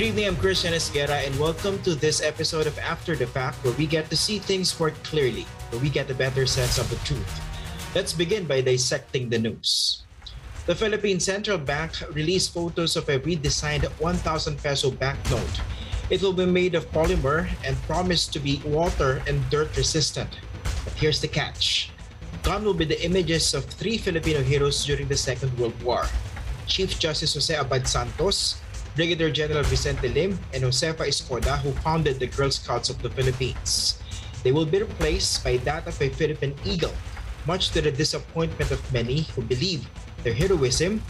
Good 0.00 0.16
evening, 0.16 0.28
I'm 0.28 0.36
Christian 0.40 0.72
Esguerra, 0.72 1.28
and 1.28 1.38
welcome 1.38 1.76
to 1.82 1.94
this 1.94 2.24
episode 2.24 2.66
of 2.66 2.72
After 2.78 3.14
the 3.14 3.26
Fact, 3.26 3.60
where 3.60 3.76
we 3.76 3.84
get 3.84 4.08
to 4.08 4.16
see 4.16 4.38
things 4.38 4.72
more 4.80 4.96
clearly, 5.04 5.44
where 5.68 5.82
we 5.82 5.90
get 5.90 6.08
a 6.08 6.14
better 6.14 6.46
sense 6.46 6.78
of 6.78 6.88
the 6.88 6.96
truth. 7.04 7.28
Let's 7.94 8.14
begin 8.14 8.46
by 8.46 8.62
dissecting 8.62 9.28
the 9.28 9.38
news. 9.38 10.00
The 10.64 10.74
Philippine 10.74 11.20
Central 11.20 11.58
Bank 11.58 12.00
released 12.16 12.54
photos 12.54 12.96
of 12.96 13.10
a 13.10 13.20
redesigned 13.20 13.84
1,000 14.00 14.56
peso 14.62 14.90
banknote. 14.90 15.60
It 16.08 16.22
will 16.22 16.32
be 16.32 16.46
made 16.46 16.74
of 16.74 16.90
polymer 16.92 17.52
and 17.62 17.76
promised 17.82 18.32
to 18.32 18.40
be 18.40 18.62
water 18.64 19.20
and 19.28 19.44
dirt 19.50 19.76
resistant. 19.76 20.32
But 20.82 20.94
here's 20.94 21.20
the 21.20 21.28
catch. 21.28 21.92
Gone 22.42 22.64
will 22.64 22.72
be 22.72 22.86
the 22.86 23.04
images 23.04 23.52
of 23.52 23.66
three 23.66 23.98
Filipino 23.98 24.40
heroes 24.40 24.82
during 24.82 25.08
the 25.08 25.18
Second 25.20 25.52
World 25.58 25.76
War. 25.82 26.08
Chief 26.66 26.98
Justice 26.98 27.34
Jose 27.34 27.52
Abad 27.52 27.86
Santos, 27.86 28.56
Brigadier 28.96 29.30
General 29.30 29.62
Vicente 29.64 30.08
Lim, 30.08 30.38
and 30.52 30.64
Josefa 30.64 31.06
Escoda, 31.06 31.58
who 31.58 31.70
founded 31.80 32.18
the 32.18 32.26
Girl 32.26 32.50
Scouts 32.50 32.90
of 32.90 33.00
the 33.02 33.10
Philippines. 33.10 34.02
They 34.42 34.52
will 34.52 34.66
be 34.66 34.80
replaced 34.80 35.44
by 35.44 35.58
that 35.68 35.86
of 35.86 36.00
a 36.00 36.08
Philippine 36.08 36.54
Eagle, 36.64 36.94
much 37.46 37.70
to 37.70 37.80
the 37.80 37.92
disappointment 37.92 38.70
of 38.70 38.82
many 38.92 39.22
who 39.34 39.42
believe 39.42 39.88
their 40.24 40.34
heroism 40.34 41.02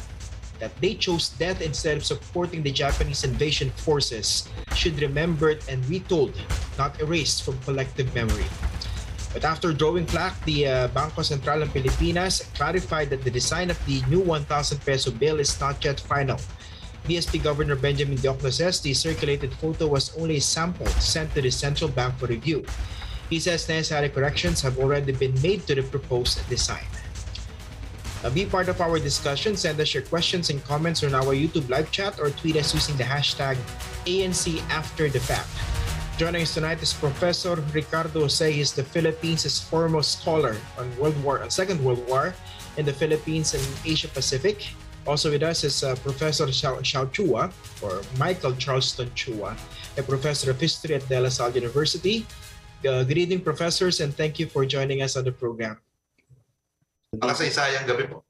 that 0.59 0.77
they 0.81 0.95
chose 0.95 1.31
death 1.41 1.63
instead 1.63 1.97
of 1.97 2.05
supporting 2.05 2.63
the 2.63 2.71
Japanese 2.71 3.25
invasion 3.25 3.71
forces 3.81 4.47
should 4.75 4.97
be 4.97 5.07
remembered 5.07 5.65
and 5.69 5.81
retold, 5.89 6.37
not 6.77 7.01
erased 7.01 7.45
from 7.45 7.57
collective 7.65 8.15
memory. 8.15 8.45
But 9.33 9.45
after 9.45 9.73
drawing 9.73 10.07
flack, 10.07 10.37
the 10.45 10.67
uh, 10.67 10.89
Bangko 10.89 11.25
Sentral 11.25 11.63
ng 11.63 11.71
Pilipinas 11.71 12.45
clarified 12.53 13.09
that 13.11 13.25
the 13.25 13.31
design 13.31 13.71
of 13.71 13.79
the 13.87 14.03
new 14.11 14.21
1,000 14.21 14.45
peso 14.85 15.11
bill 15.11 15.41
is 15.41 15.59
not 15.61 15.83
yet 15.83 16.01
final 16.01 16.37
BSP 17.11 17.43
Governor 17.43 17.75
Benjamin 17.75 18.15
the 18.15 18.95
circulated 18.95 19.53
photo 19.55 19.89
was 19.89 20.17
only 20.17 20.37
a 20.37 20.41
sample 20.41 20.87
sent 21.03 21.35
to 21.35 21.43
the 21.43 21.51
central 21.51 21.91
bank 21.91 22.15
for 22.23 22.27
review. 22.27 22.65
He 23.29 23.41
says 23.41 23.69
necessary 23.69 24.09
corrections 24.11 24.63
have 24.63 24.79
already 24.79 25.11
been 25.11 25.35
made 25.43 25.67
to 25.67 25.75
the 25.75 25.83
proposed 25.83 26.39
design. 26.49 26.87
Uh, 28.23 28.31
be 28.31 28.47
part 28.47 28.69
of 28.69 28.81
our 28.81 29.01
discussion. 29.01 29.57
Send 29.57 29.81
us 29.81 29.93
your 29.93 30.05
questions 30.07 30.51
and 30.51 30.63
comments 30.63 31.03
on 31.03 31.15
our 31.15 31.35
YouTube 31.35 31.69
live 31.69 31.91
chat 31.91 32.21
or 32.21 32.31
tweet 32.31 32.55
us 32.55 32.75
using 32.75 32.95
the 32.95 33.03
hashtag 33.03 33.59
ANC 34.07 34.63
After 34.71 35.09
the 35.11 35.19
Fact. 35.19 35.51
Joining 36.15 36.43
us 36.43 36.55
tonight 36.55 36.79
is 36.79 36.93
Professor 36.95 37.57
Ricardo 37.75 38.23
Jose. 38.23 38.53
He's 38.53 38.71
the 38.71 38.85
Philippines' 38.85 39.59
foremost 39.59 40.23
scholar 40.23 40.55
on 40.79 40.87
World 40.95 41.19
War, 41.25 41.43
Second 41.51 41.83
World 41.83 42.07
War 42.07 42.37
in 42.77 42.87
the 42.87 42.93
Philippines 42.93 43.55
and 43.55 43.67
Asia 43.83 44.07
Pacific. 44.07 44.71
Also 45.11 45.27
with 45.27 45.43
us 45.43 45.67
is 45.67 45.83
uh, 45.83 45.99
Professor 46.07 46.47
Xiao, 46.47 46.79
Xiao 46.87 47.11
Chua, 47.11 47.51
or 47.83 47.99
Michael 48.15 48.55
Charleston 48.55 49.11
Chua, 49.19 49.59
a 49.99 50.03
professor 50.07 50.55
of 50.55 50.61
history 50.63 50.95
at 50.95 51.03
De 51.11 51.19
La 51.19 51.27
Salle 51.27 51.51
University. 51.51 52.23
Uh, 52.87 53.03
good 53.03 53.19
evening, 53.19 53.43
professors, 53.43 53.99
and 53.99 54.15
thank 54.15 54.39
you 54.39 54.47
for 54.47 54.63
joining 54.63 55.03
us 55.03 55.19
on 55.19 55.27
the 55.27 55.35
program. 55.35 55.83
Makasaysayang 57.19 57.91
gabi 57.91 58.07
po. 58.07 58.23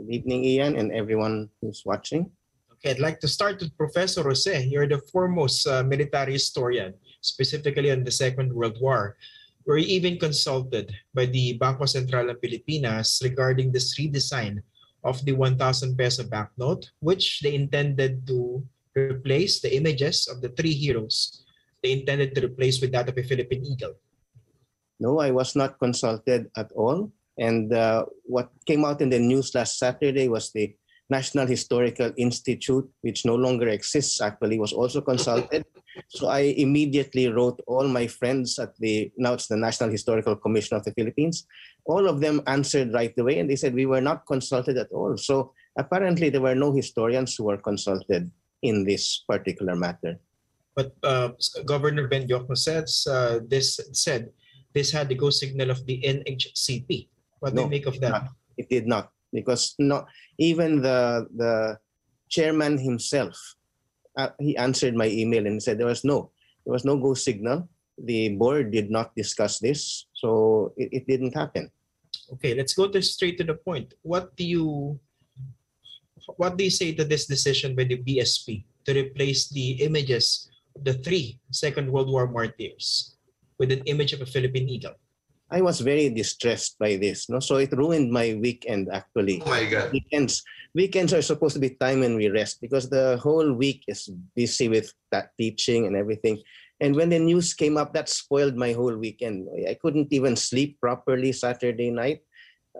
Good 0.00 0.08
evening, 0.08 0.40
Ian, 0.48 0.80
and 0.80 0.88
everyone 0.88 1.52
who's 1.60 1.84
watching. 1.84 2.32
Okay, 2.80 2.96
I'd 2.96 3.04
like 3.04 3.20
to 3.20 3.28
start 3.28 3.60
with 3.60 3.76
Professor 3.76 4.24
Jose. 4.24 4.56
You're 4.72 4.88
the 4.88 5.04
foremost 5.12 5.68
uh, 5.68 5.84
military 5.84 6.32
historian, 6.32 6.96
specifically 7.20 7.92
on 7.92 8.08
the 8.08 8.14
Second 8.16 8.56
World 8.56 8.80
War. 8.80 9.20
Were 9.68 9.76
you 9.76 10.00
even 10.00 10.16
consulted 10.16 10.96
by 11.12 11.28
the 11.28 11.60
Bangko 11.60 11.84
Sentral 11.84 12.32
ng 12.32 12.40
Pilipinas 12.40 13.20
regarding 13.20 13.68
this 13.68 14.00
redesign 14.00 14.64
of 15.04 15.24
the 15.24 15.32
1,000 15.32 15.96
peso 15.96 16.24
banknote, 16.24 16.90
which 17.00 17.40
they 17.40 17.54
intended 17.54 18.26
to 18.26 18.62
replace 18.94 19.60
the 19.60 19.74
images 19.74 20.28
of 20.28 20.40
the 20.40 20.50
three 20.50 20.74
heroes. 20.74 21.44
They 21.82 21.92
intended 21.92 22.34
to 22.34 22.46
replace 22.46 22.80
with 22.80 22.92
that 22.92 23.08
of 23.08 23.16
a 23.16 23.22
Philippine 23.22 23.64
eagle. 23.64 23.94
No, 25.00 25.18
I 25.20 25.30
was 25.30 25.56
not 25.56 25.78
consulted 25.78 26.50
at 26.56 26.70
all. 26.72 27.10
And 27.38 27.72
uh, 27.72 28.04
what 28.24 28.52
came 28.66 28.84
out 28.84 29.00
in 29.00 29.08
the 29.08 29.18
news 29.18 29.54
last 29.54 29.78
Saturday 29.78 30.28
was 30.28 30.52
the 30.52 30.76
National 31.10 31.46
Historical 31.46 32.12
Institute, 32.16 32.88
which 33.02 33.24
no 33.24 33.34
longer 33.34 33.68
exists 33.68 34.20
actually, 34.20 34.58
was 34.58 34.72
also 34.72 35.00
consulted. 35.00 35.64
So 36.08 36.28
I 36.28 36.54
immediately 36.56 37.28
wrote 37.28 37.60
all 37.66 37.86
my 37.88 38.06
friends 38.06 38.58
at 38.58 38.76
the, 38.78 39.10
now 39.18 39.34
it's 39.34 39.48
the 39.48 39.56
National 39.56 39.90
Historical 39.90 40.36
Commission 40.36 40.76
of 40.76 40.84
the 40.84 40.92
Philippines, 40.92 41.46
all 41.84 42.08
of 42.08 42.20
them 42.20 42.40
answered 42.46 42.92
right 42.94 43.12
away 43.18 43.38
and 43.40 43.50
they 43.50 43.56
said 43.56 43.74
we 43.74 43.86
were 43.86 44.00
not 44.00 44.26
consulted 44.26 44.78
at 44.78 44.90
all. 44.92 45.16
So 45.16 45.52
apparently 45.76 46.30
there 46.30 46.40
were 46.40 46.54
no 46.54 46.72
historians 46.72 47.34
who 47.36 47.44
were 47.44 47.58
consulted 47.58 48.30
in 48.62 48.84
this 48.84 49.24
particular 49.28 49.74
matter. 49.74 50.18
But 50.76 50.94
uh, 51.02 51.30
Governor 51.64 52.06
Ben 52.06 52.28
Diokno 52.28 52.56
says 52.56 53.06
uh, 53.10 53.40
this 53.46 53.80
said 53.92 54.30
this 54.72 54.92
had 54.92 55.08
the 55.08 55.16
go 55.16 55.30
signal 55.30 55.70
of 55.70 55.84
the 55.84 56.00
NHCP. 56.06 57.08
What 57.40 57.54
do 57.54 57.62
you 57.62 57.68
make 57.68 57.86
of 57.86 57.98
that? 58.00 58.10
not- 58.10 58.28
it 58.56 58.68
did 58.68 58.86
not 58.86 59.10
because 59.32 59.74
not 59.78 60.06
even 60.38 60.82
the 60.82 61.26
the 61.34 61.78
chairman 62.28 62.78
himself, 62.78 63.36
uh, 64.16 64.30
he 64.38 64.56
answered 64.56 64.94
my 64.94 65.06
email 65.06 65.46
and 65.46 65.62
said 65.62 65.78
there 65.78 65.90
was 65.90 66.04
no, 66.04 66.30
there 66.64 66.72
was 66.72 66.84
no 66.84 66.96
go 66.96 67.14
signal. 67.14 67.68
The 67.98 68.36
board 68.36 68.70
did 68.72 68.90
not 68.90 69.14
discuss 69.14 69.58
this, 69.58 70.06
so 70.14 70.72
it, 70.76 71.02
it 71.02 71.04
didn't 71.06 71.36
happen. 71.36 71.70
Okay, 72.32 72.54
let's 72.54 72.72
go 72.72 72.88
to 72.88 73.02
straight 73.02 73.36
to 73.38 73.44
the 73.44 73.54
point. 73.54 73.94
What 74.02 74.34
do 74.36 74.44
you 74.44 74.98
what 76.36 76.56
do 76.56 76.64
you 76.64 76.70
say 76.70 76.92
to 76.94 77.04
this 77.04 77.26
decision 77.26 77.74
by 77.74 77.84
the 77.84 77.98
BSP 77.98 78.64
to 78.86 78.94
replace 78.94 79.48
the 79.50 79.82
images 79.82 80.48
of 80.76 80.84
the 80.84 80.94
three 80.94 81.40
Second 81.50 81.90
World 81.90 82.08
War 82.08 82.30
martyrs 82.30 83.16
with 83.58 83.72
an 83.72 83.82
image 83.86 84.12
of 84.12 84.22
a 84.22 84.26
Philippine 84.26 84.68
eagle? 84.68 84.94
I 85.50 85.60
was 85.60 85.80
very 85.80 86.08
distressed 86.10 86.78
by 86.78 86.96
this. 86.96 87.28
No, 87.28 87.40
so 87.40 87.56
it 87.56 87.72
ruined 87.72 88.12
my 88.12 88.38
weekend 88.40 88.88
actually. 88.92 89.42
Oh 89.44 89.50
my 89.50 89.64
God. 89.66 89.92
Weekends, 89.92 90.42
weekends 90.74 91.12
are 91.12 91.22
supposed 91.22 91.54
to 91.54 91.60
be 91.60 91.70
time 91.70 92.00
when 92.00 92.14
we 92.14 92.28
rest 92.28 92.60
because 92.60 92.88
the 92.88 93.18
whole 93.18 93.52
week 93.52 93.82
is 93.88 94.08
busy 94.36 94.68
with 94.68 94.94
that 95.10 95.30
teaching 95.36 95.86
and 95.86 95.96
everything. 95.96 96.38
And 96.80 96.94
when 96.94 97.10
the 97.10 97.18
news 97.18 97.52
came 97.52 97.76
up, 97.76 97.92
that 97.94 98.08
spoiled 98.08 98.56
my 98.56 98.72
whole 98.72 98.96
weekend. 98.96 99.48
I 99.68 99.74
couldn't 99.74 100.12
even 100.12 100.36
sleep 100.36 100.80
properly 100.80 101.32
Saturday 101.32 101.90
night. 101.90 102.22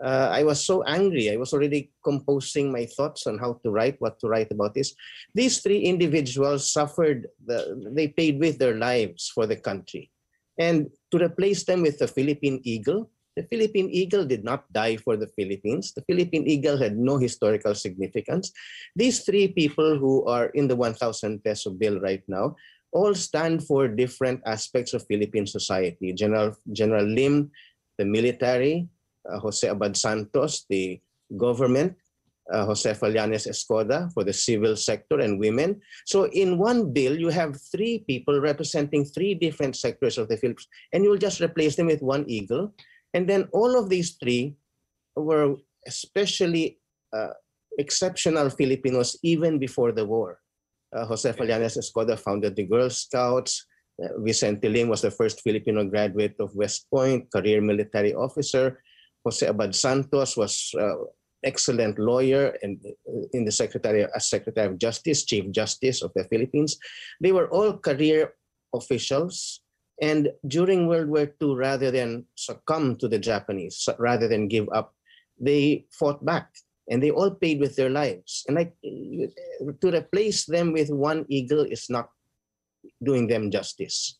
Uh, 0.01 0.29
I 0.31 0.43
was 0.43 0.63
so 0.63 0.81
angry. 0.83 1.29
I 1.29 1.35
was 1.35 1.53
already 1.53 1.91
composing 2.03 2.71
my 2.71 2.85
thoughts 2.85 3.27
on 3.27 3.37
how 3.37 3.59
to 3.61 3.69
write, 3.69 3.99
what 3.99 4.19
to 4.21 4.27
write 4.27 4.51
about 4.51 4.73
this. 4.73 4.95
These 5.35 5.59
three 5.59 5.79
individuals 5.79 6.71
suffered, 6.71 7.27
the, 7.45 7.91
they 7.93 8.07
paid 8.07 8.39
with 8.39 8.57
their 8.57 8.75
lives 8.75 9.29
for 9.35 9.45
the 9.45 9.57
country. 9.57 10.09
And 10.59 10.89
to 11.11 11.17
replace 11.17 11.63
them 11.63 11.81
with 11.81 11.99
the 11.99 12.07
Philippine 12.07 12.61
Eagle, 12.63 13.09
the 13.35 13.43
Philippine 13.43 13.89
Eagle 13.89 14.25
did 14.25 14.43
not 14.43 14.67
die 14.73 14.97
for 14.97 15.15
the 15.15 15.27
Philippines. 15.39 15.93
The 15.93 16.03
Philippine 16.03 16.47
Eagle 16.47 16.77
had 16.77 16.97
no 16.97 17.17
historical 17.17 17.73
significance. 17.73 18.51
These 18.95 19.23
three 19.23 19.47
people 19.47 19.97
who 19.97 20.25
are 20.25 20.47
in 20.51 20.67
the 20.67 20.75
1,000 20.75 21.43
peso 21.43 21.71
bill 21.71 21.99
right 22.01 22.23
now 22.27 22.55
all 22.91 23.15
stand 23.15 23.63
for 23.63 23.87
different 23.87 24.41
aspects 24.45 24.93
of 24.93 25.07
Philippine 25.07 25.47
society. 25.47 26.11
General, 26.11 26.55
General 26.73 27.05
Lim, 27.05 27.51
the 27.97 28.03
military, 28.03 28.89
uh, 29.31 29.39
Jose 29.39 29.65
Abad 29.67 29.95
Santos, 29.95 30.65
the 30.69 30.99
government, 31.37 31.95
uh, 32.51 32.65
Josefa 32.65 33.13
Llanes 33.13 33.47
Escoda 33.47 34.11
for 34.13 34.23
the 34.23 34.33
civil 34.33 34.75
sector 34.75 35.19
and 35.19 35.39
women. 35.39 35.81
So 36.05 36.25
in 36.31 36.57
one 36.57 36.91
bill, 36.91 37.17
you 37.17 37.29
have 37.29 37.59
three 37.71 38.03
people 38.07 38.39
representing 38.39 39.05
three 39.05 39.33
different 39.33 39.75
sectors 39.75 40.17
of 40.17 40.27
the 40.27 40.37
Philippines, 40.37 40.67
and 40.93 41.03
you'll 41.03 41.17
just 41.17 41.41
replace 41.41 41.75
them 41.75 41.87
with 41.87 42.01
one 42.01 42.25
eagle. 42.27 42.73
And 43.13 43.27
then 43.27 43.47
all 43.51 43.77
of 43.77 43.89
these 43.89 44.17
three 44.21 44.55
were 45.15 45.55
especially 45.87 46.79
uh, 47.13 47.33
exceptional 47.77 48.49
Filipinos 48.49 49.17
even 49.23 49.59
before 49.59 49.91
the 49.91 50.05
war. 50.05 50.39
Uh, 50.95 51.05
Josefa 51.07 51.47
Llanes 51.47 51.77
Escoda 51.77 52.19
founded 52.19 52.55
the 52.55 52.65
Girl 52.67 52.89
Scouts. 52.89 53.65
Uh, 54.01 54.19
Vicente 54.19 54.67
Lim 54.67 54.89
was 54.89 55.01
the 55.01 55.11
first 55.11 55.41
Filipino 55.41 55.85
graduate 55.85 56.35
of 56.39 56.55
West 56.55 56.87
Point, 56.89 57.31
career 57.31 57.61
military 57.61 58.13
officer. 58.13 58.83
Jose 59.23 59.45
Abad 59.45 59.75
Santos 59.75 60.35
was 60.35 60.73
uh, 60.79 60.95
excellent 61.43 61.97
lawyer 61.97 62.55
and 62.61 62.79
uh, 62.85 63.25
in 63.33 63.45
the 63.45 63.51
secretary 63.51 64.05
as 64.15 64.29
secretary 64.29 64.67
of 64.67 64.77
justice 64.77 65.25
chief 65.25 65.49
justice 65.51 66.01
of 66.01 66.11
the 66.15 66.23
philippines. 66.25 66.77
They 67.19 67.31
were 67.31 67.49
all 67.49 67.77
career 67.77 68.33
officials 68.73 69.61
and 70.01 70.29
during 70.47 70.87
world 70.87 71.09
war 71.09 71.27
ii 71.41 71.55
rather 71.55 71.91
than 71.91 72.25
succumb 72.35 72.95
to 72.97 73.07
the 73.07 73.19
japanese 73.19 73.89
rather 73.99 74.27
than 74.27 74.47
give 74.47 74.67
up 74.71 74.93
they 75.39 75.85
fought 75.91 76.23
back 76.23 76.53
and 76.91 77.01
they 77.01 77.09
all 77.09 77.31
paid 77.31 77.59
with 77.59 77.75
their 77.75 77.89
lives. 77.89 78.43
And 78.47 78.55
like 78.55 78.75
to 78.83 79.87
replace 79.89 80.45
them 80.45 80.73
with 80.73 80.89
one 80.89 81.25
eagle 81.29 81.63
is 81.63 81.89
not 81.89 82.09
doing 83.01 83.27
them 83.27 83.49
justice. 83.49 84.19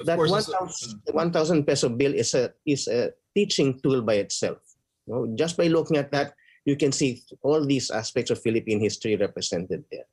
Of 0.00 0.06
that 0.06 0.16
course, 0.16 0.30
1,000 0.30 1.02
1,000 1.10 1.66
peso 1.66 1.88
bill 1.88 2.14
is 2.14 2.32
a 2.34 2.54
is 2.64 2.88
a 2.88 3.12
teaching 3.34 3.80
tool 3.82 4.00
by 4.02 4.22
itself. 4.22 4.58
You 5.06 5.12
know, 5.14 5.22
just 5.34 5.56
by 5.56 5.66
looking 5.66 5.96
at 5.96 6.12
that, 6.12 6.34
you 6.64 6.76
can 6.76 6.92
see 6.92 7.22
all 7.42 7.64
these 7.64 7.90
aspects 7.90 8.30
of 8.30 8.40
Philippine 8.40 8.80
history 8.80 9.16
represented 9.16 9.84
there. 9.90 10.06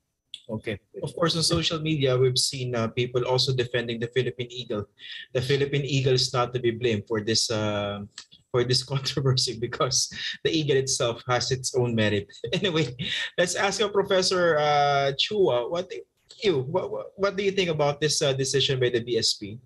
Okay. 0.50 0.80
Of 1.04 1.14
course, 1.14 1.38
on 1.38 1.44
social 1.44 1.80
media, 1.80 2.18
we've 2.18 2.38
seen 2.38 2.74
uh, 2.74 2.88
people 2.90 3.22
also 3.26 3.54
defending 3.54 4.00
the 4.00 4.10
Philippine 4.10 4.50
Eagle. 4.50 4.90
The 5.34 5.42
Philippine 5.42 5.86
Eagle 5.86 6.14
is 6.14 6.34
not 6.34 6.54
to 6.54 6.60
be 6.60 6.72
blamed 6.72 7.06
for 7.08 7.22
this 7.22 7.52
uh, 7.54 8.02
for 8.50 8.66
this 8.66 8.82
controversy 8.94 9.62
because 9.62 10.10
the 10.44 10.50
Eagle 10.50 10.78
itself 10.78 11.22
has 11.30 11.52
its 11.54 11.78
own 11.78 11.94
merit. 11.94 12.26
Anyway, 12.54 12.98
let's 13.38 13.54
ask 13.54 13.80
you, 13.80 13.90
Professor 13.94 14.58
uh, 14.58 15.14
Chua, 15.14 15.70
what 15.70 15.86
you 16.42 16.66
what, 16.66 16.90
what, 16.90 17.06
what 17.16 17.34
do 17.38 17.46
you 17.46 17.52
think 17.54 17.70
about 17.70 18.02
this 18.02 18.22
uh, 18.26 18.34
decision 18.34 18.80
by 18.80 18.90
the 18.90 19.06
BSP 19.06 19.60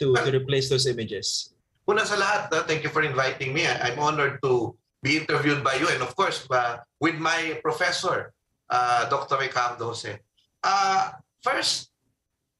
to, 0.00 0.16
to 0.16 0.30
replace 0.32 0.72
those 0.72 0.88
images? 0.88 1.52
Una 1.84 2.06
sa 2.06 2.16
lahat, 2.16 2.48
uh, 2.54 2.62
thank 2.64 2.80
you 2.80 2.88
for 2.88 3.02
inviting 3.02 3.52
me. 3.52 3.68
I'm 3.68 3.98
honored 4.00 4.40
to 4.40 4.72
be 5.02 5.16
interviewed 5.18 5.64
by 5.64 5.74
you 5.74 5.88
and 5.88 6.02
of 6.02 6.14
course 6.14 6.46
uh, 6.50 6.78
with 7.00 7.16
my 7.16 7.58
professor, 7.62 8.32
uh, 8.68 9.08
Dr. 9.08 9.38
Ricardo 9.38 9.86
Jose. 9.86 10.18
Uh, 10.62 11.10
first, 11.42 11.90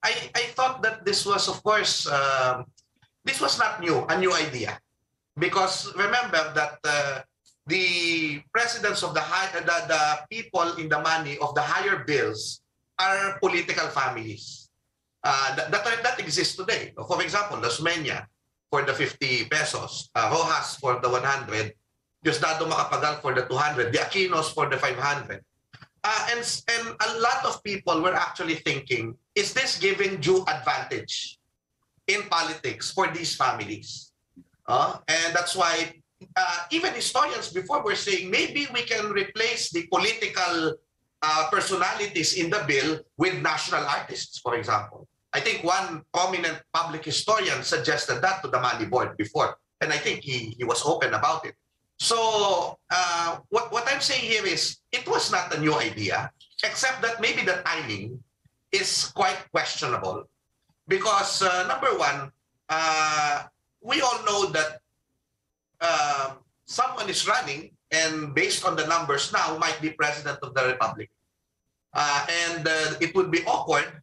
I, 0.03 0.13
I 0.35 0.45
thought 0.57 0.83
that 0.83 1.05
this 1.05 1.27
was, 1.27 1.49
of 1.49 1.63
course, 1.63 2.09
um, 2.09 2.65
this 3.25 3.41
was 3.41 3.59
not 3.59 3.81
new, 3.81 4.05
a 4.09 4.19
new 4.19 4.33
idea. 4.33 4.81
Because 5.39 5.93
remember 5.95 6.53
that 6.55 6.79
uh, 6.85 7.21
the 7.67 8.43
presidents 8.53 9.03
of 9.03 9.15
the, 9.15 9.21
high, 9.21 9.53
the, 9.61 9.77
the 9.87 10.03
people 10.31 10.73
in 10.81 10.89
the 10.89 10.99
money 10.99 11.37
of 11.39 11.55
the 11.55 11.61
higher 11.61 12.05
bills 12.05 12.63
are 12.99 13.39
political 13.41 13.89
families. 13.89 14.69
Uh, 15.23 15.55
that, 15.57 15.71
that, 15.71 15.85
that 16.03 16.19
exists 16.19 16.57
today. 16.57 16.93
For 16.97 17.23
example, 17.23 17.59
Lasmenia 17.59 18.25
for 18.71 18.83
the 18.83 18.95
50 18.95 19.47
pesos, 19.47 20.09
uh, 20.15 20.31
Roxas 20.33 20.77
for 20.77 20.99
the 21.01 21.09
100, 21.11 21.75
Diosdado 22.25 22.69
Macapagal 22.69 23.21
for 23.21 23.35
the 23.35 23.43
200, 23.43 23.93
the 23.93 23.99
Aquinos 23.99 24.53
for 24.53 24.69
the 24.69 24.77
500. 24.77 25.41
Uh, 26.03 26.27
and, 26.33 26.41
and 26.69 26.89
a 26.89 27.21
lot 27.21 27.45
of 27.45 27.63
people 27.63 28.01
were 28.01 28.15
actually 28.15 28.57
thinking, 28.57 29.15
is 29.35 29.53
this 29.53 29.79
giving 29.79 30.17
due 30.21 30.45
advantage 30.49 31.39
in 32.07 32.23
politics 32.29 32.91
for 32.91 33.09
these 33.09 33.37
families? 33.37 34.13
Uh, 34.67 34.97
and 35.09 35.35
that's 35.35 35.57
why 35.57 35.93
uh, 36.37 36.57
even 36.71 36.93
historians 36.95 37.53
before 37.53 37.83
were 37.83 37.95
saying 37.95 38.31
maybe 38.31 38.67
we 38.73 38.83
can 38.83 39.11
replace 39.11 39.71
the 39.71 39.87
political 39.89 40.75
uh, 41.23 41.49
personalities 41.51 42.35
in 42.35 42.49
the 42.51 42.65
bill 42.67 43.01
with 43.19 43.41
national 43.43 43.85
artists, 43.85 44.39
for 44.39 44.57
example. 44.57 45.07
I 45.33 45.41
think 45.41 45.63
one 45.63 46.03
prominent 46.13 46.61
public 46.73 47.05
historian 47.05 47.63
suggested 47.63 48.21
that 48.23 48.43
to 48.43 48.49
the 48.49 48.61
Money 48.61 48.87
Board 48.87 49.17
before, 49.17 49.57
and 49.81 49.93
I 49.93 49.97
think 49.97 50.23
he, 50.23 50.55
he 50.57 50.65
was 50.65 50.85
open 50.85 51.15
about 51.15 51.47
it. 51.47 51.55
So 52.01 52.79
uh, 52.89 53.39
what, 53.51 53.71
what 53.71 53.85
I'm 53.87 54.01
saying 54.01 54.25
here 54.25 54.47
is 54.47 54.79
it 54.91 55.07
was 55.07 55.31
not 55.31 55.55
a 55.55 55.61
new 55.61 55.77
idea, 55.77 56.33
except 56.65 57.03
that 57.03 57.21
maybe 57.21 57.45
the 57.45 57.61
timing 57.65 58.25
is 58.73 59.13
quite 59.15 59.37
questionable. 59.53 60.25
Because 60.89 61.43
uh, 61.43 61.69
number 61.69 61.93
one, 61.99 62.33
uh, 62.71 63.45
we 63.85 64.01
all 64.01 64.25
know 64.25 64.47
that 64.51 64.81
uh, 65.81 66.35
someone 66.65 67.11
is 67.11 67.29
running 67.29 67.71
and 67.93 68.35
based 68.35 68.65
on 68.65 68.77
the 68.77 68.87
numbers 68.87 69.31
now 69.31 69.59
might 69.59 69.79
be 69.83 69.91
president 69.91 70.39
of 70.43 70.55
the 70.55 70.65
republic. 70.73 71.11
Uh, 71.93 72.27
and 72.49 72.67
uh, 72.67 72.95
it 73.01 73.15
would 73.15 73.31
be 73.31 73.45
awkward 73.45 74.01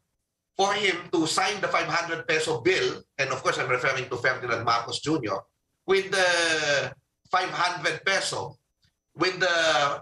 for 0.55 0.73
him 0.73 0.95
to 1.11 1.25
sign 1.25 1.59
the 1.61 1.67
500 1.67 2.27
peso 2.27 2.61
bill, 2.61 3.01
and 3.17 3.29
of 3.29 3.41
course 3.41 3.57
I'm 3.57 3.69
referring 3.69 4.09
to 4.09 4.17
Ferdinand 4.17 4.65
Marcos 4.65 4.99
Jr., 4.99 5.41
with 5.85 6.11
the 6.11 6.93
500 7.31 8.05
peso 8.05 8.57
with 9.17 9.39
the 9.39 9.55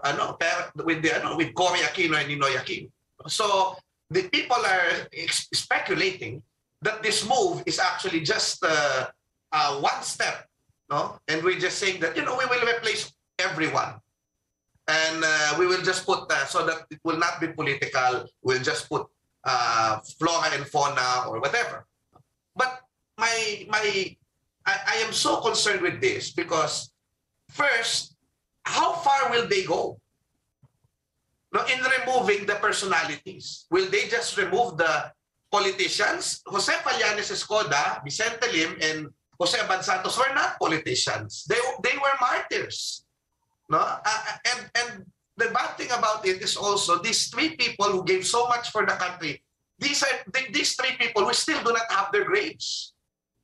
ano 0.04 0.36
with 0.84 1.02
the 1.02 1.16
ano 1.16 1.36
with 1.36 1.54
Cory 1.54 1.80
Aquino 1.80 2.20
and 2.20 2.28
Ninoy 2.28 2.54
Aquino. 2.56 2.90
So 3.26 3.76
the 4.10 4.28
people 4.28 4.60
are 4.60 5.08
speculating 5.52 6.42
that 6.82 7.02
this 7.02 7.26
move 7.26 7.62
is 7.66 7.78
actually 7.78 8.20
just 8.20 8.62
uh, 8.62 9.08
uh, 9.52 9.80
one 9.80 10.02
step, 10.02 10.46
no? 10.90 11.18
And 11.28 11.42
we're 11.42 11.58
just 11.58 11.78
saying 11.78 12.00
that 12.00 12.16
you 12.16 12.24
know 12.24 12.36
we 12.36 12.46
will 12.46 12.62
replace 12.62 13.12
everyone, 13.38 13.96
and 14.86 15.24
uh, 15.24 15.56
we 15.58 15.66
will 15.66 15.82
just 15.82 16.04
put 16.04 16.30
uh, 16.30 16.44
so 16.46 16.66
that 16.66 16.86
it 16.90 17.00
will 17.02 17.18
not 17.18 17.40
be 17.40 17.48
political. 17.48 18.28
We'll 18.42 18.62
just 18.62 18.88
put 18.88 19.06
uh, 19.44 19.98
flora 20.18 20.52
and 20.52 20.66
fauna 20.66 21.28
or 21.28 21.40
whatever. 21.40 21.86
But 22.54 22.80
my 23.16 23.66
my 23.68 24.16
I, 24.66 24.74
I 24.86 24.96
am 25.06 25.12
so 25.12 25.40
concerned 25.40 25.80
with 25.80 26.00
this 26.00 26.32
because 26.32 26.90
First, 27.56 28.12
how 28.68 28.92
far 29.00 29.32
will 29.32 29.48
they 29.48 29.64
go? 29.64 29.96
No, 31.56 31.64
in 31.64 31.80
removing 31.80 32.44
the 32.44 32.60
personalities, 32.60 33.64
will 33.72 33.88
they 33.88 34.12
just 34.12 34.36
remove 34.36 34.76
the 34.76 35.08
politicians? 35.50 36.44
Josefa 36.44 36.92
Llanes 37.00 37.32
Escoda, 37.32 38.04
Vicente 38.04 38.44
Lim, 38.52 38.76
and 38.82 39.08
Jose 39.40 39.56
Abad 39.56 39.80
Santos 39.80 40.18
were 40.18 40.34
not 40.34 40.60
politicians. 40.60 41.48
They, 41.48 41.56
they 41.80 41.96
were 41.96 42.12
martyrs. 42.20 43.06
No? 43.70 43.80
Uh, 43.80 44.22
and, 44.52 44.60
and 44.76 44.90
the 45.38 45.48
bad 45.48 45.80
thing 45.80 45.88
about 45.96 46.26
it 46.26 46.42
is 46.42 46.58
also 46.58 47.00
these 47.00 47.28
three 47.28 47.56
people 47.56 47.86
who 47.86 48.04
gave 48.04 48.26
so 48.26 48.46
much 48.48 48.68
for 48.68 48.84
the 48.84 48.92
country, 49.00 49.42
these 49.78 50.02
are 50.02 50.12
these 50.52 50.76
three 50.76 50.92
people, 51.00 51.24
we 51.24 51.32
still 51.32 51.62
do 51.64 51.72
not 51.72 51.88
have 51.88 52.12
their 52.12 52.24
graves. 52.24 52.92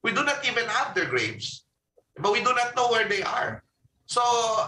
We 0.02 0.12
do 0.12 0.22
not 0.22 0.44
even 0.44 0.68
have 0.68 0.94
their 0.94 1.06
graves. 1.06 1.64
But 2.18 2.32
we 2.32 2.44
do 2.44 2.52
not 2.52 2.76
know 2.76 2.88
where 2.92 3.08
they 3.08 3.22
are. 3.22 3.64
So 4.12 4.20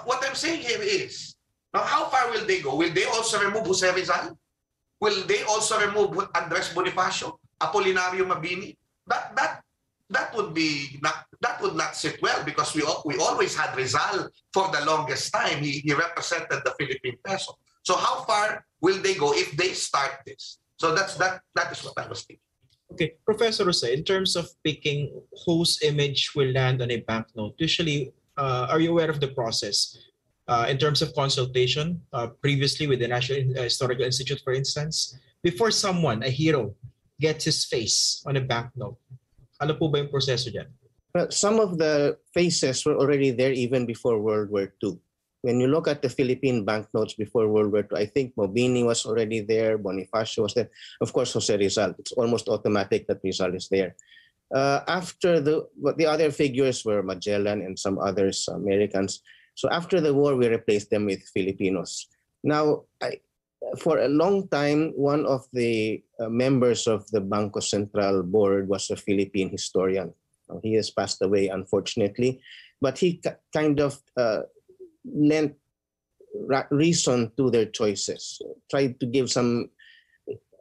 what 0.09 0.25
I'm 0.25 0.33
saying 0.33 0.65
here 0.65 0.81
is, 0.81 1.37
now 1.77 1.85
how 1.85 2.09
far 2.09 2.33
will 2.33 2.49
they 2.49 2.65
go? 2.65 2.81
Will 2.81 2.95
they 2.97 3.05
also 3.05 3.37
remove 3.45 3.67
Jose 3.69 3.85
Rizal? 3.93 4.33
Will 5.05 5.21
they 5.29 5.45
also 5.45 5.77
remove 5.85 6.17
Andres 6.33 6.73
Bonifacio, 6.73 7.37
Apolinario 7.61 8.25
Mabini? 8.25 8.73
That 9.07 9.37
that 9.37 9.61
that 10.09 10.33
would 10.33 10.57
be 10.57 10.97
not 11.05 11.29
that 11.45 11.61
would 11.61 11.77
not 11.77 11.93
sit 11.93 12.23
well 12.25 12.41
because 12.49 12.73
we 12.73 12.89
we 13.05 13.21
always 13.21 13.53
had 13.53 13.77
Rizal 13.77 14.33
for 14.49 14.73
the 14.73 14.81
longest 14.89 15.29
time. 15.29 15.61
He, 15.61 15.85
he 15.85 15.93
represented 15.93 16.65
the 16.65 16.73
Philippine 16.81 17.21
peso. 17.21 17.53
So 17.83 18.01
how 18.01 18.25
far 18.25 18.65
will 18.81 18.97
they 19.05 19.13
go 19.13 19.37
if 19.37 19.53
they 19.61 19.77
start 19.77 20.25
this? 20.25 20.57
So 20.81 20.95
that's 20.97 21.21
that 21.21 21.45
that 21.53 21.69
is 21.69 21.85
what 21.85 22.01
I 22.01 22.09
was 22.09 22.25
thinking. 22.25 22.41
Okay, 22.93 23.13
Professor 23.29 23.65
Jose, 23.69 23.93
in 23.93 24.05
terms 24.09 24.37
of 24.41 24.49
picking 24.65 25.13
whose 25.45 25.83
image 25.85 26.33
will 26.33 26.49
land 26.49 26.81
on 26.81 26.89
a 26.91 27.05
banknote, 27.05 27.61
usually 27.61 28.15
uh, 28.37 28.67
are 28.71 28.81
you 28.81 28.91
aware 28.91 29.11
of 29.11 29.21
the 29.21 29.29
process 29.29 29.97
uh, 30.49 30.67
in 30.69 30.79
terms 30.79 31.03
of 31.03 31.15
consultation 31.15 32.01
uh, 32.13 32.29
previously 32.43 32.87
with 32.87 33.01
the 33.01 33.09
National 33.09 33.41
Historical 33.55 34.05
Institute, 34.05 34.41
for 34.43 34.53
instance? 34.53 35.19
Before 35.43 35.71
someone, 35.71 36.23
a 36.23 36.31
hero, 36.31 36.75
gets 37.21 37.45
his 37.45 37.65
face 37.65 38.23
on 38.27 38.37
a 38.37 38.41
banknote, 38.41 38.99
ano 39.61 39.75
po 39.79 39.89
ba 39.89 40.03
yung 40.03 40.11
proseso 40.11 40.51
dyan? 40.51 40.67
Some 41.31 41.63
of 41.63 41.79
the 41.79 42.19
faces 42.35 42.83
were 42.83 42.99
already 42.99 43.31
there 43.31 43.55
even 43.55 43.87
before 43.87 44.19
World 44.19 44.51
War 44.51 44.67
II. 44.83 44.99
When 45.47 45.61
you 45.61 45.69
look 45.69 45.87
at 45.87 46.03
the 46.03 46.11
Philippine 46.11 46.65
banknotes 46.65 47.15
before 47.15 47.47
World 47.47 47.71
War 47.71 47.87
II, 47.87 48.01
I 48.01 48.07
think 48.11 48.35
Mabini 48.35 48.83
was 48.83 49.07
already 49.07 49.45
there, 49.45 49.79
Bonifacio 49.79 50.43
was 50.43 50.55
there, 50.59 50.73
of 50.99 51.13
course 51.13 51.31
Jose 51.37 51.55
Rizal. 51.55 51.95
It's 52.01 52.17
almost 52.19 52.49
automatic 52.49 53.07
that 53.07 53.23
Rizal 53.23 53.55
is 53.55 53.69
there. 53.69 53.95
Uh, 54.53 54.81
after 54.89 55.41
the 55.41 55.67
what 55.81 55.97
the 55.97 56.07
other 56.07 56.31
figures 56.31 56.85
were 56.85 57.03
Magellan 57.03 57.63
and 57.63 57.79
some 57.79 57.99
others 57.99 58.49
Americans. 58.49 59.23
So 59.55 59.71
after 59.71 60.01
the 60.01 60.13
war, 60.13 60.37
we 60.37 60.49
replaced 60.49 60.91
them 60.91 61.07
with 61.07 61.23
Filipinos. 61.33 62.09
Now, 62.43 62.85
I, 63.01 63.21
for 63.79 63.99
a 63.99 64.09
long 64.09 64.49
time, 64.49 64.93
one 64.97 65.25
of 65.27 65.47
the 65.53 66.03
uh, 66.21 66.29
members 66.29 66.87
of 66.87 67.09
the 67.11 67.21
Banco 67.21 67.61
Central 67.61 68.23
board 68.23 68.69
was 68.69 68.91
a 68.91 68.97
Philippine 68.97 69.51
historian. 69.51 70.13
He 70.63 70.75
has 70.75 70.91
passed 70.91 71.23
away, 71.23 71.49
unfortunately, 71.49 72.41
but 72.81 72.99
he 72.99 73.23
kind 73.53 73.81
of 73.81 73.97
uh, 74.17 74.43
lent 75.05 75.57
reason 76.71 77.33
to 77.37 77.51
their 77.51 77.67
choices, 77.67 78.41
tried 78.71 79.01
to 79.01 79.07
give 79.07 79.31
some 79.31 79.71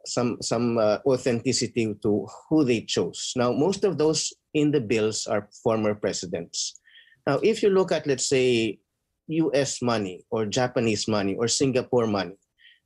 some 0.06 0.38
some 0.40 0.78
uh, 0.78 0.98
authenticity 1.06 1.94
to 2.02 2.26
who 2.48 2.64
they 2.64 2.82
chose. 2.82 3.32
Now, 3.36 3.52
most 3.52 3.84
of 3.84 3.98
those 3.98 4.32
in 4.52 4.70
the 4.70 4.80
bills 4.80 5.26
are 5.26 5.48
former 5.62 5.94
presidents. 5.94 6.78
Now, 7.26 7.40
if 7.42 7.62
you 7.62 7.70
look 7.70 7.92
at 7.92 8.06
let's 8.06 8.28
say 8.28 8.78
U.S. 9.28 9.80
money 9.80 10.24
or 10.30 10.46
Japanese 10.46 11.08
money 11.08 11.34
or 11.34 11.48
Singapore 11.48 12.06
money, 12.06 12.36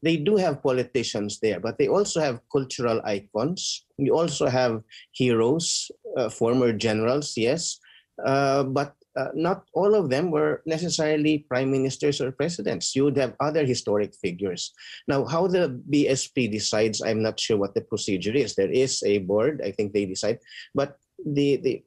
they 0.03 0.17
do 0.17 0.37
have 0.37 0.63
politicians 0.63 1.41
there, 1.41 1.61
but 1.61 1.79
they 1.79 1.89
also 1.89 2.21
have 2.21 2.41
cultural 2.53 3.01
icons. 3.05 3.85
You 3.99 4.15
also 4.15 4.47
have 4.47 4.83
heroes, 5.13 5.91
uh, 6.17 6.29
former 6.29 6.73
generals, 6.73 7.35
yes, 7.37 7.81
uh, 8.25 8.63
but 8.63 8.95
uh, 9.19 9.31
not 9.35 9.65
all 9.75 9.95
of 9.95 10.11
them 10.11 10.31
were 10.31 10.63
necessarily 10.65 11.39
prime 11.51 11.71
ministers 11.71 12.21
or 12.21 12.31
presidents. 12.31 12.95
You 12.95 13.05
would 13.05 13.17
have 13.17 13.35
other 13.41 13.67
historic 13.67 14.15
figures. 14.15 14.73
Now, 15.09 15.25
how 15.25 15.49
the 15.49 15.83
BSP 15.91 16.51
decides, 16.51 17.03
I'm 17.03 17.23
not 17.23 17.41
sure 17.41 17.57
what 17.57 17.75
the 17.75 17.81
procedure 17.81 18.37
is. 18.37 18.55
There 18.55 18.71
is 18.71 19.03
a 19.03 19.19
board, 19.19 19.61
I 19.65 19.73
think 19.73 19.93
they 19.93 20.07
decide, 20.07 20.39
but 20.75 20.99
the, 21.27 21.57
the 21.57 21.83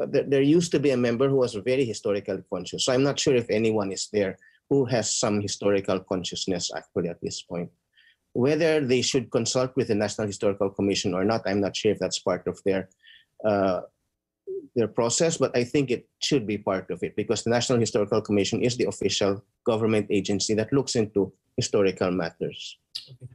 uh, 0.00 0.06
there 0.06 0.40
used 0.40 0.70
to 0.72 0.80
be 0.80 0.90
a 0.90 0.96
member 0.96 1.28
who 1.28 1.36
was 1.36 1.54
very 1.54 1.84
historically 1.84 2.42
conscious. 2.48 2.84
So 2.84 2.92
I'm 2.92 3.02
not 3.02 3.18
sure 3.18 3.34
if 3.34 3.50
anyone 3.50 3.92
is 3.92 4.08
there 4.12 4.38
who 4.70 4.84
has 4.86 5.18
some 5.18 5.40
historical 5.40 5.98
consciousness 6.00 6.70
actually 6.74 7.08
at 7.08 7.20
this 7.20 7.42
point. 7.42 7.68
Whether 8.32 8.80
they 8.80 9.02
should 9.02 9.30
consult 9.32 9.74
with 9.76 9.88
the 9.88 9.96
National 9.96 10.28
Historical 10.28 10.70
Commission 10.70 11.12
or 11.12 11.24
not, 11.24 11.42
I'm 11.44 11.60
not 11.60 11.76
sure 11.76 11.90
if 11.90 11.98
that's 11.98 12.20
part 12.20 12.46
of 12.46 12.60
their 12.64 12.88
uh, 13.44 13.80
their 14.74 14.88
process, 14.88 15.36
but 15.36 15.56
I 15.56 15.64
think 15.64 15.90
it 15.90 16.08
should 16.20 16.46
be 16.46 16.58
part 16.58 16.90
of 16.90 17.02
it 17.02 17.16
because 17.16 17.42
the 17.42 17.50
National 17.50 17.78
Historical 17.78 18.20
Commission 18.20 18.62
is 18.62 18.76
the 18.76 18.86
official 18.86 19.42
government 19.64 20.06
agency 20.10 20.54
that 20.54 20.72
looks 20.72 20.94
into 20.96 21.32
historical 21.56 22.10
matters. 22.10 22.78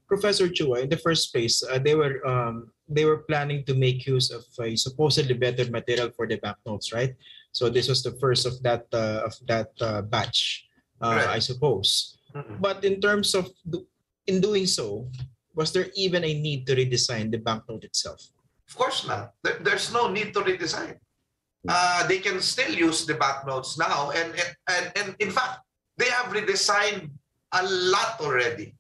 Professor 0.08 0.48
Chua, 0.48 0.84
in 0.84 0.90
the 0.90 0.98
first 0.98 1.32
place, 1.34 1.64
uh, 1.64 1.78
they 1.80 1.96
were 1.96 2.26
um, 2.26 2.72
they 2.88 3.06
were 3.06 3.26
planning 3.28 3.64
to 3.66 3.74
make 3.74 4.06
use 4.06 4.32
of 4.32 4.44
a 4.62 4.76
supposedly 4.76 5.34
better 5.34 5.66
material 5.70 6.10
for 6.16 6.28
the 6.28 6.38
banknotes, 6.38 6.94
right? 6.94 7.14
So 7.52 7.70
this 7.70 7.88
was 7.88 8.04
the 8.04 8.14
first 8.20 8.46
of 8.46 8.62
that 8.64 8.86
uh, 8.94 9.26
of 9.26 9.34
that 9.48 9.72
uh, 9.82 10.02
batch, 10.04 10.68
uh, 11.02 11.16
Right. 11.18 11.30
I 11.38 11.40
suppose. 11.40 12.18
Mhm. 12.36 12.60
But 12.62 12.84
in 12.84 13.00
terms 13.02 13.34
of 13.36 13.48
do- 13.68 13.88
in 14.28 14.42
doing 14.42 14.66
so, 14.68 15.08
was 15.56 15.72
there 15.72 15.88
even 15.96 16.24
a 16.24 16.34
need 16.34 16.68
to 16.68 16.76
redesign 16.76 17.32
the 17.32 17.38
banknote 17.40 17.84
itself? 17.86 18.20
Of 18.68 18.76
course 18.76 19.08
not. 19.08 19.34
There- 19.44 19.62
There's 19.62 19.94
no 19.94 20.10
need 20.12 20.34
to 20.36 20.42
redesign. 20.42 21.00
Uh, 21.68 22.08
they 22.08 22.20
can 22.20 22.40
still 22.40 22.72
use 22.72 23.06
the 23.06 23.16
banknotes 23.16 23.78
now, 23.78 24.12
and, 24.12 24.34
and 24.34 24.52
and 24.70 24.86
and 24.96 25.16
in 25.20 25.32
fact, 25.32 25.60
they 25.98 26.10
have 26.10 26.34
redesigned 26.34 27.10
a 27.52 27.64
lot 27.64 28.20
already 28.22 28.76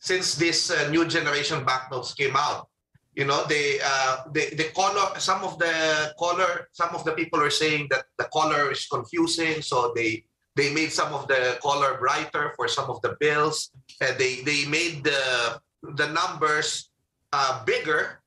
since 0.00 0.34
this 0.34 0.70
uh, 0.70 0.88
new 0.90 1.06
generation 1.06 1.64
banknotes 1.64 2.14
came 2.14 2.36
out. 2.36 2.68
You 3.14 3.24
know, 3.24 3.44
they 3.44 3.78
uh, 3.84 4.24
they 4.32 4.50
the 4.50 4.72
color. 4.74 5.18
Some 5.18 5.44
of 5.44 5.58
the 5.58 6.14
color. 6.18 6.68
Some 6.72 6.94
of 6.94 7.04
the 7.04 7.12
people 7.12 7.40
are 7.40 7.52
saying 7.52 7.88
that 7.90 8.04
the 8.16 8.24
color 8.32 8.72
is 8.72 8.86
confusing, 8.86 9.60
so 9.60 9.92
they 9.94 10.24
they 10.56 10.72
made 10.72 10.92
some 10.92 11.12
of 11.12 11.28
the 11.28 11.58
color 11.62 11.98
brighter 11.98 12.52
for 12.56 12.68
some 12.68 12.88
of 12.88 13.00
the 13.02 13.16
bills. 13.20 13.70
Uh, 14.00 14.16
they 14.16 14.40
they 14.48 14.64
made 14.64 15.04
the 15.04 15.60
the 15.94 16.08
numbers 16.08 16.88
uh, 17.32 17.64
bigger 17.64 18.22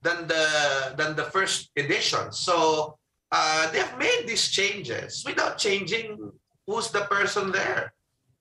than 0.00 0.26
the 0.26 0.44
than 0.96 1.16
the 1.16 1.24
first 1.24 1.70
edition. 1.76 2.32
So 2.32 2.96
uh, 3.32 3.70
they 3.70 3.78
have 3.78 3.98
made 3.98 4.24
these 4.26 4.48
changes 4.48 5.22
without 5.26 5.58
changing 5.58 6.32
who's 6.66 6.90
the 6.90 7.02
person 7.02 7.50
there. 7.52 7.92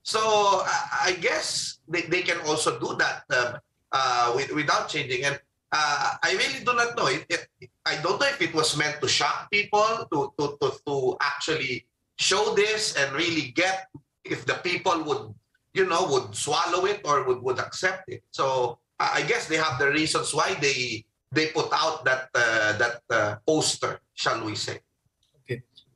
So 0.03 0.19
I, 0.19 1.10
I 1.10 1.12
guess 1.13 1.79
they, 1.88 2.01
they 2.01 2.22
can 2.22 2.39
also 2.48 2.79
do 2.79 2.96
that 2.98 3.24
um, 3.29 3.60
uh, 3.91 4.34
with, 4.36 4.51
without 4.53 4.89
changing. 4.89 5.25
And 5.25 5.39
uh, 5.72 6.13
I 6.24 6.31
really 6.34 6.63
do 6.65 6.74
not 6.74 6.98
know. 6.98 7.08
It, 7.08 7.25
it, 7.29 7.69
I 7.86 8.01
don't 8.01 8.19
know 8.19 8.27
if 8.27 8.41
it 8.41 8.53
was 8.53 8.77
meant 8.77 9.01
to 9.01 9.08
shock 9.08 9.51
people 9.51 10.08
to, 10.12 10.34
to, 10.39 10.58
to, 10.62 10.72
to 10.88 11.17
actually 11.22 11.86
show 12.17 12.53
this 12.55 12.96
and 12.96 13.13
really 13.13 13.51
get 13.51 13.88
if 14.25 14.46
the 14.46 14.55
people 14.55 15.03
would 15.03 15.34
you 15.74 15.86
know 15.86 16.08
would 16.10 16.36
swallow 16.36 16.86
it 16.86 17.01
or 17.05 17.24
would, 17.24 17.41
would 17.41 17.60
accept 17.60 18.10
it. 18.10 18.24
So 18.31 18.79
I 19.00 19.19
I 19.19 19.22
guess 19.24 19.48
they 19.48 19.58
have 19.58 19.79
the 19.79 19.89
reasons 19.89 20.34
why 20.34 20.55
they 20.60 21.05
they 21.31 21.48
put 21.48 21.69
out 21.72 22.03
that 22.05 22.29
uh, 22.34 22.74
that 22.77 22.96
uh, 23.10 23.36
poster, 23.46 24.01
shall 24.19 24.43
we 24.43 24.53
say? 24.53 24.83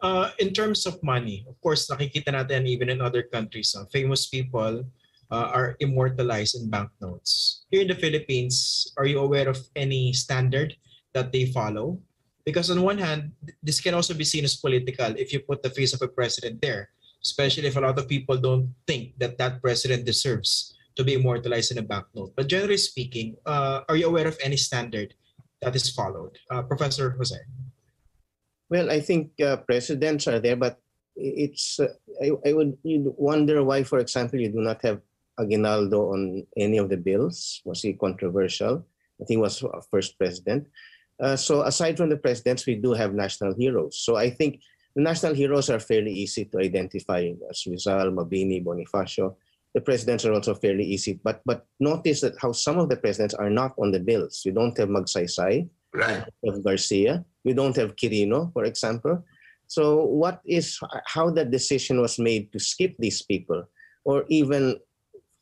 Uh, 0.03 0.31
in 0.39 0.51
terms 0.51 0.83
of 0.83 0.99
money, 0.99 1.47
of 1.47 1.55
course, 1.63 1.87
nakikita 1.87 2.35
natin 2.35 2.67
even 2.67 2.91
in 2.91 2.99
other 2.99 3.23
countries, 3.23 3.71
uh, 3.71 3.87
famous 3.87 4.27
people 4.27 4.83
uh, 5.31 5.47
are 5.55 5.79
immortalized 5.79 6.59
in 6.59 6.67
banknotes. 6.67 7.63
Here 7.71 7.87
in 7.87 7.87
the 7.87 7.95
Philippines, 7.95 8.91
are 8.99 9.07
you 9.07 9.23
aware 9.23 9.47
of 9.47 9.63
any 9.79 10.11
standard 10.11 10.75
that 11.15 11.31
they 11.31 11.47
follow? 11.55 12.03
Because 12.43 12.67
on 12.67 12.83
one 12.83 12.99
hand, 12.99 13.31
this 13.63 13.79
can 13.79 13.95
also 13.95 14.11
be 14.11 14.27
seen 14.27 14.43
as 14.43 14.59
political 14.59 15.15
if 15.15 15.31
you 15.31 15.39
put 15.39 15.63
the 15.63 15.71
face 15.71 15.95
of 15.95 16.03
a 16.03 16.11
president 16.11 16.59
there, 16.59 16.91
especially 17.23 17.71
if 17.71 17.79
a 17.79 17.83
lot 17.83 17.95
of 17.95 18.11
people 18.11 18.35
don't 18.35 18.75
think 18.83 19.15
that 19.23 19.39
that 19.39 19.63
president 19.63 20.03
deserves 20.03 20.75
to 20.99 21.07
be 21.07 21.15
immortalized 21.15 21.71
in 21.71 21.79
a 21.79 21.87
banknote. 21.87 22.35
But 22.35 22.51
generally 22.51 22.75
speaking, 22.75 23.39
uh, 23.47 23.87
are 23.87 23.95
you 23.95 24.11
aware 24.11 24.27
of 24.27 24.35
any 24.43 24.59
standard 24.59 25.15
that 25.63 25.79
is 25.79 25.87
followed? 25.95 26.35
Uh, 26.51 26.67
Professor 26.67 27.15
Jose. 27.15 27.39
Well, 28.69 28.89
I 28.89 28.99
think 28.99 29.39
uh, 29.41 29.57
precedents 29.57 30.27
are 30.27 30.39
there, 30.39 30.55
but 30.55 30.79
it's 31.15 31.79
uh, 31.79 31.93
I, 32.21 32.31
I 32.45 32.53
would 32.53 32.77
you'd 32.83 33.13
wonder 33.17 33.63
why, 33.63 33.83
for 33.83 33.99
example, 33.99 34.39
you 34.39 34.49
do 34.49 34.61
not 34.61 34.81
have 34.83 35.01
Aguinaldo 35.39 36.13
on 36.13 36.45
any 36.57 36.77
of 36.77 36.89
the 36.89 36.97
bills. 36.97 37.61
Was 37.65 37.81
he 37.81 37.93
controversial? 37.93 38.85
I 39.21 39.25
think 39.25 39.37
he 39.37 39.37
was 39.37 39.63
first 39.91 40.17
president. 40.17 40.67
Uh, 41.19 41.35
so 41.35 41.61
aside 41.61 41.97
from 41.97 42.09
the 42.09 42.17
presidents, 42.17 42.65
we 42.65 42.75
do 42.75 42.93
have 42.93 43.13
national 43.13 43.53
heroes. 43.53 43.99
So 43.99 44.15
I 44.15 44.29
think 44.29 44.61
the 44.95 45.01
national 45.01 45.33
heroes 45.33 45.69
are 45.69 45.79
fairly 45.79 46.11
easy 46.11 46.45
to 46.45 46.59
identify 46.59 47.31
as 47.49 47.65
Rizal, 47.65 48.11
Mabini, 48.11 48.63
Bonifacio. 48.63 49.35
The 49.73 49.81
presidents 49.81 50.25
are 50.25 50.33
also 50.33 50.53
fairly 50.53 50.83
easy, 50.85 51.19
but 51.23 51.41
but 51.45 51.65
notice 51.79 52.21
that 52.21 52.37
how 52.39 52.51
some 52.51 52.77
of 52.77 52.89
the 52.89 52.97
presidents 52.97 53.33
are 53.33 53.49
not 53.49 53.73
on 53.79 53.91
the 53.91 53.99
bills. 53.99 54.43
You 54.45 54.51
don't 54.51 54.77
have 54.77 54.89
Magsaysay, 54.89 55.67
Right. 55.93 56.25
of 56.43 56.63
Garcia. 56.63 57.23
We 57.43 57.53
don't 57.53 57.75
have 57.77 57.95
Quirino, 57.95 58.51
for 58.53 58.65
example. 58.65 59.23
So 59.67 60.03
what 60.05 60.41
is 60.45 60.79
how 61.05 61.29
that 61.31 61.51
decision 61.51 62.01
was 62.01 62.17
made 62.19 62.51
to 62.53 62.59
skip 62.59 62.95
these 62.99 63.21
people, 63.21 63.63
or 64.03 64.25
even 64.29 64.77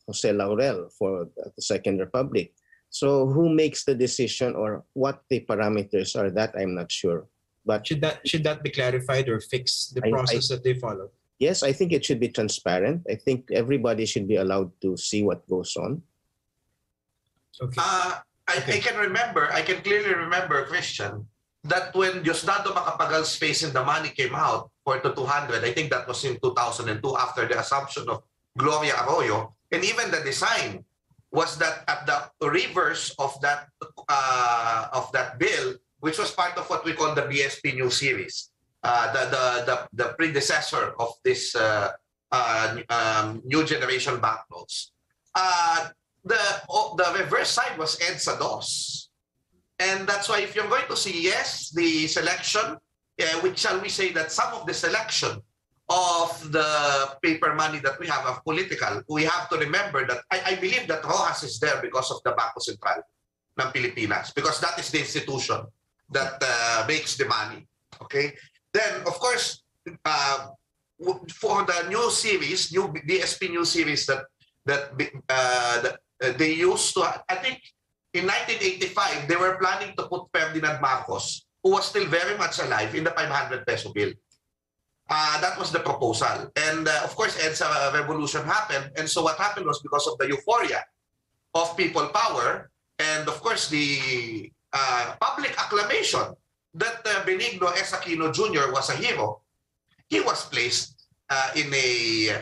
Jose 0.06 0.30
Laurel 0.32 0.88
for 0.98 1.28
the 1.36 1.62
Second 1.62 1.98
Republic? 2.00 2.52
So 2.90 3.26
who 3.26 3.48
makes 3.48 3.84
the 3.84 3.94
decision, 3.94 4.54
or 4.54 4.84
what 4.92 5.24
the 5.30 5.40
parameters 5.48 6.14
are? 6.16 6.30
That 6.30 6.52
I'm 6.56 6.74
not 6.74 6.92
sure. 6.92 7.26
But 7.64 7.86
Should 7.86 8.00
that 8.02 8.20
should 8.26 8.44
that 8.44 8.62
be 8.62 8.70
clarified 8.70 9.28
or 9.28 9.40
fix 9.40 9.88
the 9.94 10.02
I- 10.04 10.08
I- 10.08 10.10
process 10.10 10.48
that 10.48 10.62
they 10.64 10.74
follow? 10.74 11.10
yes, 11.38 11.62
I 11.62 11.72
think 11.72 11.92
it 11.92 12.04
should 12.04 12.20
be 12.20 12.28
transparent. 12.28 13.02
I 13.08 13.14
think 13.16 13.48
everybody 13.50 14.04
should 14.06 14.28
be 14.28 14.36
allowed 14.36 14.70
to 14.82 14.96
see 14.96 15.22
what 15.22 15.46
goes 15.48 15.76
on. 15.76 16.02
Okay. 17.60 17.80
Uh, 17.80 18.20
I, 18.52 18.58
Okay. 18.60 18.76
I 18.76 18.80
can 18.80 18.96
remember, 19.00 19.48
I 19.52 19.62
can 19.62 19.80
clearly 19.80 20.12
remember, 20.12 20.64
Christian, 20.66 21.26
that 21.64 21.94
when 21.94 22.22
Diosdado 22.22 22.74
Macapagal's 22.74 23.30
Space 23.32 23.62
and 23.62 23.72
the 23.72 23.84
Money 23.84 24.10
came 24.10 24.34
out 24.34 24.70
for 24.84 24.98
the 25.00 25.14
200, 25.14 25.64
I 25.64 25.72
think 25.72 25.90
that 25.90 26.06
was 26.06 26.24
in 26.24 26.36
2002 26.42 27.00
after 27.16 27.48
the 27.48 27.58
assumption 27.58 28.08
of 28.08 28.22
Gloria 28.58 28.92
Arroyo, 29.06 29.54
and 29.70 29.84
even 29.84 30.10
the 30.10 30.20
design 30.20 30.84
was 31.32 31.56
that 31.56 31.88
at 31.88 32.04
the 32.04 32.50
reverse 32.50 33.14
of 33.18 33.32
that 33.40 33.72
uh, 34.08 34.88
of 34.92 35.08
that 35.16 35.38
bill, 35.38 35.80
which 36.04 36.18
was 36.18 36.30
part 36.30 36.58
of 36.60 36.68
what 36.68 36.84
we 36.84 36.92
call 36.92 37.14
the 37.14 37.24
BSP 37.24 37.72
New 37.74 37.88
Series, 37.88 38.52
uh, 38.84 39.08
the, 39.16 39.32
the 39.32 39.44
the 39.64 39.76
the 39.96 40.08
predecessor 40.20 40.92
of 41.00 41.16
this 41.24 41.56
uh, 41.56 41.92
uh, 42.30 42.76
um, 42.90 43.40
new 43.48 43.64
generation 43.64 44.20
banknotes. 44.20 44.92
The 46.24 46.38
the 46.96 47.08
reverse 47.18 47.50
side 47.50 47.76
was 47.78 47.98
EDSA 47.98 48.38
DOS. 48.38 49.10
And 49.78 50.06
that's 50.06 50.28
why 50.28 50.40
if 50.40 50.54
you're 50.54 50.68
going 50.68 50.86
to 50.86 50.96
see, 50.96 51.22
yes, 51.22 51.70
the 51.70 52.06
selection, 52.06 52.78
uh, 52.78 53.36
which 53.42 53.58
shall 53.58 53.80
we 53.80 53.88
say 53.88 54.12
that 54.12 54.30
some 54.30 54.54
of 54.54 54.66
the 54.66 54.74
selection 54.74 55.42
of 55.88 56.52
the 56.52 57.18
paper 57.22 57.54
money 57.54 57.80
that 57.80 57.98
we 57.98 58.06
have 58.06 58.24
of 58.26 58.44
political, 58.44 59.02
we 59.08 59.24
have 59.24 59.48
to 59.50 59.58
remember 59.58 60.06
that 60.06 60.22
I, 60.30 60.52
I 60.52 60.54
believe 60.54 60.86
that 60.86 61.02
Roxas 61.04 61.42
is 61.42 61.58
there 61.58 61.82
because 61.82 62.10
of 62.12 62.22
the 62.24 62.30
Bangko 62.30 62.62
Sentral 62.62 63.02
ng 63.58 63.72
Pilipinas, 63.74 64.32
because 64.32 64.60
that 64.60 64.78
is 64.78 64.90
the 64.90 65.00
institution 65.00 65.66
that 66.10 66.38
uh, 66.40 66.84
makes 66.86 67.16
the 67.16 67.26
money. 67.26 67.66
Okay? 68.00 68.32
Then, 68.72 69.02
of 69.02 69.18
course, 69.18 69.64
uh, 70.04 70.48
for 71.28 71.64
the 71.66 71.88
new 71.88 72.10
series, 72.10 72.72
new 72.72 72.88
BSP 72.88 73.50
new 73.50 73.64
series 73.64 74.06
that 74.06 74.24
that 74.64 74.94
uh, 75.28 75.82
that 75.82 75.98
they 76.30 76.54
used 76.54 76.94
to, 76.94 77.02
I 77.02 77.36
think 77.36 77.60
in 78.14 78.26
1985, 78.26 79.28
they 79.28 79.36
were 79.36 79.56
planning 79.58 79.96
to 79.96 80.06
put 80.06 80.28
Ferdinand 80.32 80.80
Marcos, 80.80 81.46
who 81.62 81.72
was 81.72 81.86
still 81.86 82.06
very 82.06 82.36
much 82.38 82.58
alive, 82.60 82.94
in 82.94 83.04
the 83.04 83.10
500 83.10 83.66
peso 83.66 83.92
bill. 83.92 84.12
Uh, 85.10 85.40
that 85.40 85.58
was 85.58 85.72
the 85.72 85.80
proposal. 85.80 86.50
And 86.56 86.86
uh, 86.86 87.00
of 87.04 87.16
course, 87.16 87.36
EDSA 87.36 87.92
revolution 87.92 88.44
happened. 88.44 88.92
And 88.96 89.08
so 89.08 89.22
what 89.22 89.36
happened 89.36 89.66
was 89.66 89.82
because 89.82 90.06
of 90.06 90.16
the 90.18 90.28
euphoria 90.28 90.84
of 91.54 91.76
people 91.76 92.08
power, 92.08 92.70
and 92.98 93.28
of 93.28 93.40
course, 93.42 93.68
the 93.68 94.50
uh, 94.72 95.14
public 95.20 95.58
acclamation 95.58 96.32
that 96.74 97.04
uh, 97.04 97.24
Benigno 97.24 97.68
S. 97.76 97.92
Aquino 97.92 98.32
Jr. 98.32 98.72
was 98.72 98.88
a 98.88 98.96
hero, 98.96 99.42
he 100.08 100.20
was 100.20 100.46
placed 100.48 100.91
uh, 101.32 101.48
in 101.56 101.68
a 101.72 101.88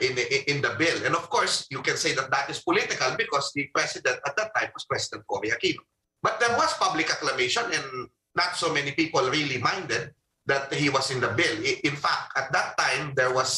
in 0.02 0.14
a, 0.18 0.24
in 0.50 0.58
the 0.66 0.74
bill. 0.74 0.98
And 1.06 1.14
of 1.14 1.30
course, 1.30 1.66
you 1.70 1.80
can 1.86 1.96
say 1.96 2.12
that 2.18 2.30
that 2.34 2.50
is 2.50 2.58
political 2.60 3.14
because 3.16 3.52
the 3.54 3.70
president 3.70 4.18
at 4.26 4.34
that 4.36 4.50
time 4.56 4.70
was 4.74 4.84
President 4.84 5.22
Cory 5.30 5.50
Aquino. 5.54 5.82
But 6.22 6.40
there 6.42 6.54
was 6.58 6.74
public 6.74 7.08
acclamation, 7.10 7.64
and 7.70 7.86
not 8.34 8.56
so 8.56 8.68
many 8.74 8.92
people 8.92 9.22
really 9.30 9.58
minded 9.58 10.12
that 10.46 10.74
he 10.74 10.90
was 10.90 11.10
in 11.14 11.20
the 11.20 11.32
bill. 11.38 11.56
In 11.84 11.96
fact, 11.96 12.34
at 12.36 12.52
that 12.52 12.76
time, 12.76 13.14
there 13.14 13.32
was 13.32 13.50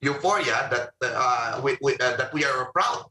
euphoria 0.00 0.70
that 0.72 0.90
uh, 1.02 1.60
we, 1.62 1.76
we, 1.82 1.92
uh, 2.00 2.16
that 2.16 2.32
we 2.32 2.44
are 2.44 2.72
proud 2.72 3.04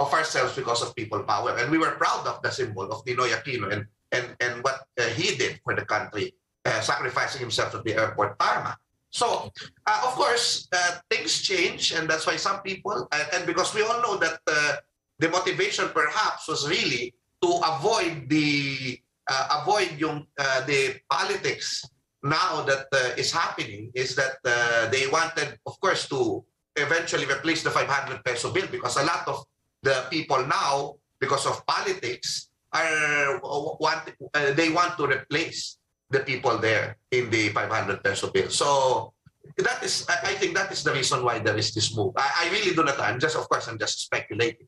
of 0.00 0.08
ourselves 0.12 0.56
because 0.56 0.82
of 0.82 0.96
people 0.96 1.22
power, 1.22 1.56
and 1.56 1.70
we 1.70 1.78
were 1.78 1.94
proud 1.96 2.26
of 2.26 2.42
the 2.42 2.50
symbol 2.50 2.90
of 2.90 3.04
Ninoy 3.04 3.30
Aquino 3.38 3.70
and 3.70 3.86
and 4.12 4.26
and 4.40 4.64
what 4.66 4.82
uh, 4.98 5.06
he 5.14 5.36
did 5.36 5.60
for 5.62 5.76
the 5.78 5.86
country, 5.86 6.34
uh, 6.66 6.80
sacrificing 6.80 7.40
himself 7.40 7.74
at 7.76 7.84
the 7.84 7.94
airport 7.94 8.36
tarmac. 8.40 8.76
So, 9.10 9.50
uh, 9.86 10.02
of 10.06 10.14
course, 10.14 10.68
uh, 10.72 10.98
things 11.10 11.42
change, 11.42 11.92
and 11.92 12.08
that's 12.08 12.26
why 12.26 12.36
some 12.36 12.62
people, 12.62 13.08
and, 13.12 13.26
and 13.34 13.46
because 13.46 13.74
we 13.74 13.82
all 13.82 14.00
know 14.02 14.16
that 14.18 14.38
uh, 14.46 14.76
the 15.18 15.28
motivation 15.28 15.88
perhaps 15.90 16.48
was 16.48 16.68
really 16.68 17.12
to 17.42 17.60
avoid 17.64 18.28
the 18.28 18.98
uh, 19.28 19.62
avoid 19.62 19.92
yung 19.98 20.26
uh, 20.38 20.60
the 20.64 20.96
politics 21.08 21.84
now 22.22 22.62
that 22.64 22.86
uh, 22.92 23.16
is 23.16 23.32
happening 23.32 23.92
is 23.94 24.16
that 24.16 24.36
uh, 24.44 24.88
they 24.88 25.06
wanted 25.08 25.56
of 25.64 25.80
course 25.80 26.08
to 26.08 26.44
eventually 26.76 27.24
replace 27.24 27.62
the 27.62 27.70
500 27.70 28.24
peso 28.24 28.52
bill 28.52 28.66
because 28.70 28.96
a 28.96 29.04
lot 29.04 29.24
of 29.28 29.44
the 29.82 30.04
people 30.10 30.44
now 30.46 30.96
because 31.18 31.46
of 31.46 31.64
politics 31.64 32.48
are 32.72 33.40
want 33.80 34.04
uh, 34.34 34.52
they 34.52 34.68
want 34.68 34.96
to 34.96 35.08
replace 35.08 35.79
the 36.10 36.20
people 36.20 36.58
there 36.58 36.96
in 37.10 37.30
the 37.30 37.48
500 37.50 38.02
peso 38.02 38.30
bill 38.30 38.50
so 38.50 39.12
that 39.56 39.82
is 39.82 40.06
I, 40.08 40.30
I 40.30 40.34
think 40.34 40.54
that 40.54 40.70
is 40.72 40.82
the 40.82 40.92
reason 40.92 41.24
why 41.24 41.38
there 41.38 41.56
is 41.56 41.72
this 41.74 41.94
move 41.96 42.14
I, 42.16 42.46
I 42.46 42.50
really 42.50 42.74
do 42.74 42.84
not 42.84 42.98
I'm 43.00 43.18
just 43.18 43.36
of 43.36 43.48
course 43.48 43.68
I'm 43.68 43.78
just 43.78 44.00
speculating 44.00 44.66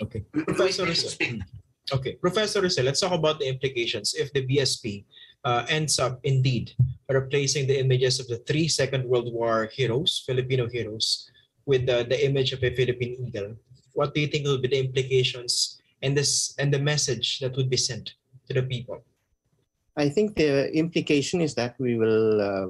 Okay. 0.00 0.24
Professor 0.32 0.84
Rizal. 0.84 1.40
Okay, 1.92 2.14
Professor 2.20 2.60
Rizal, 2.60 2.84
let's 2.84 3.00
talk 3.00 3.12
about 3.12 3.40
the 3.40 3.48
implications 3.48 4.14
if 4.14 4.32
the 4.32 4.46
BSP 4.46 5.04
uh, 5.44 5.64
ends 5.68 5.98
up 5.98 6.20
indeed 6.22 6.72
replacing 7.08 7.66
the 7.66 7.80
images 7.80 8.20
of 8.20 8.28
the 8.28 8.38
three 8.46 8.68
Second 8.68 9.04
World 9.04 9.32
War 9.32 9.68
heroes, 9.72 10.22
Filipino 10.26 10.68
heroes, 10.68 11.28
with 11.66 11.86
the, 11.86 12.06
the 12.08 12.24
image 12.24 12.52
of 12.52 12.62
a 12.62 12.74
Philippine 12.74 13.16
eagle. 13.26 13.56
What 13.94 14.14
do 14.14 14.20
you 14.20 14.28
think 14.28 14.46
will 14.46 14.60
be 14.60 14.68
the 14.68 14.78
implications 14.78 15.80
and 16.02 16.16
this 16.16 16.54
and 16.58 16.72
the 16.72 16.78
message 16.78 17.40
that 17.40 17.56
would 17.56 17.70
be 17.70 17.76
sent 17.76 18.14
to 18.46 18.54
the 18.54 18.62
people? 18.62 19.02
I 19.96 20.08
think 20.08 20.36
the 20.36 20.70
implication 20.72 21.40
is 21.40 21.54
that 21.54 21.74
we 21.78 21.96
will 21.96 22.40
uh, 22.40 22.66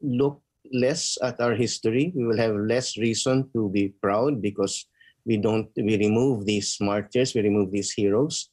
look 0.00 0.40
less 0.72 1.18
at 1.22 1.40
our 1.40 1.54
history. 1.54 2.12
We 2.14 2.24
will 2.24 2.38
have 2.38 2.54
less 2.54 2.96
reason 2.96 3.50
to 3.52 3.68
be 3.70 3.94
proud 4.00 4.40
because 4.40 4.86
we 5.24 5.36
don't. 5.36 5.68
We 5.76 5.96
remove 5.98 6.46
these 6.46 6.78
martyrs. 6.80 7.34
We 7.34 7.42
remove 7.42 7.70
these 7.70 7.92
heroes. 7.92 8.48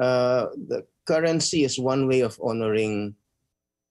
Uh, 0.00 0.46
the 0.68 0.86
currency 1.06 1.64
is 1.64 1.78
one 1.78 2.06
way 2.06 2.20
of 2.20 2.38
honoring 2.42 3.14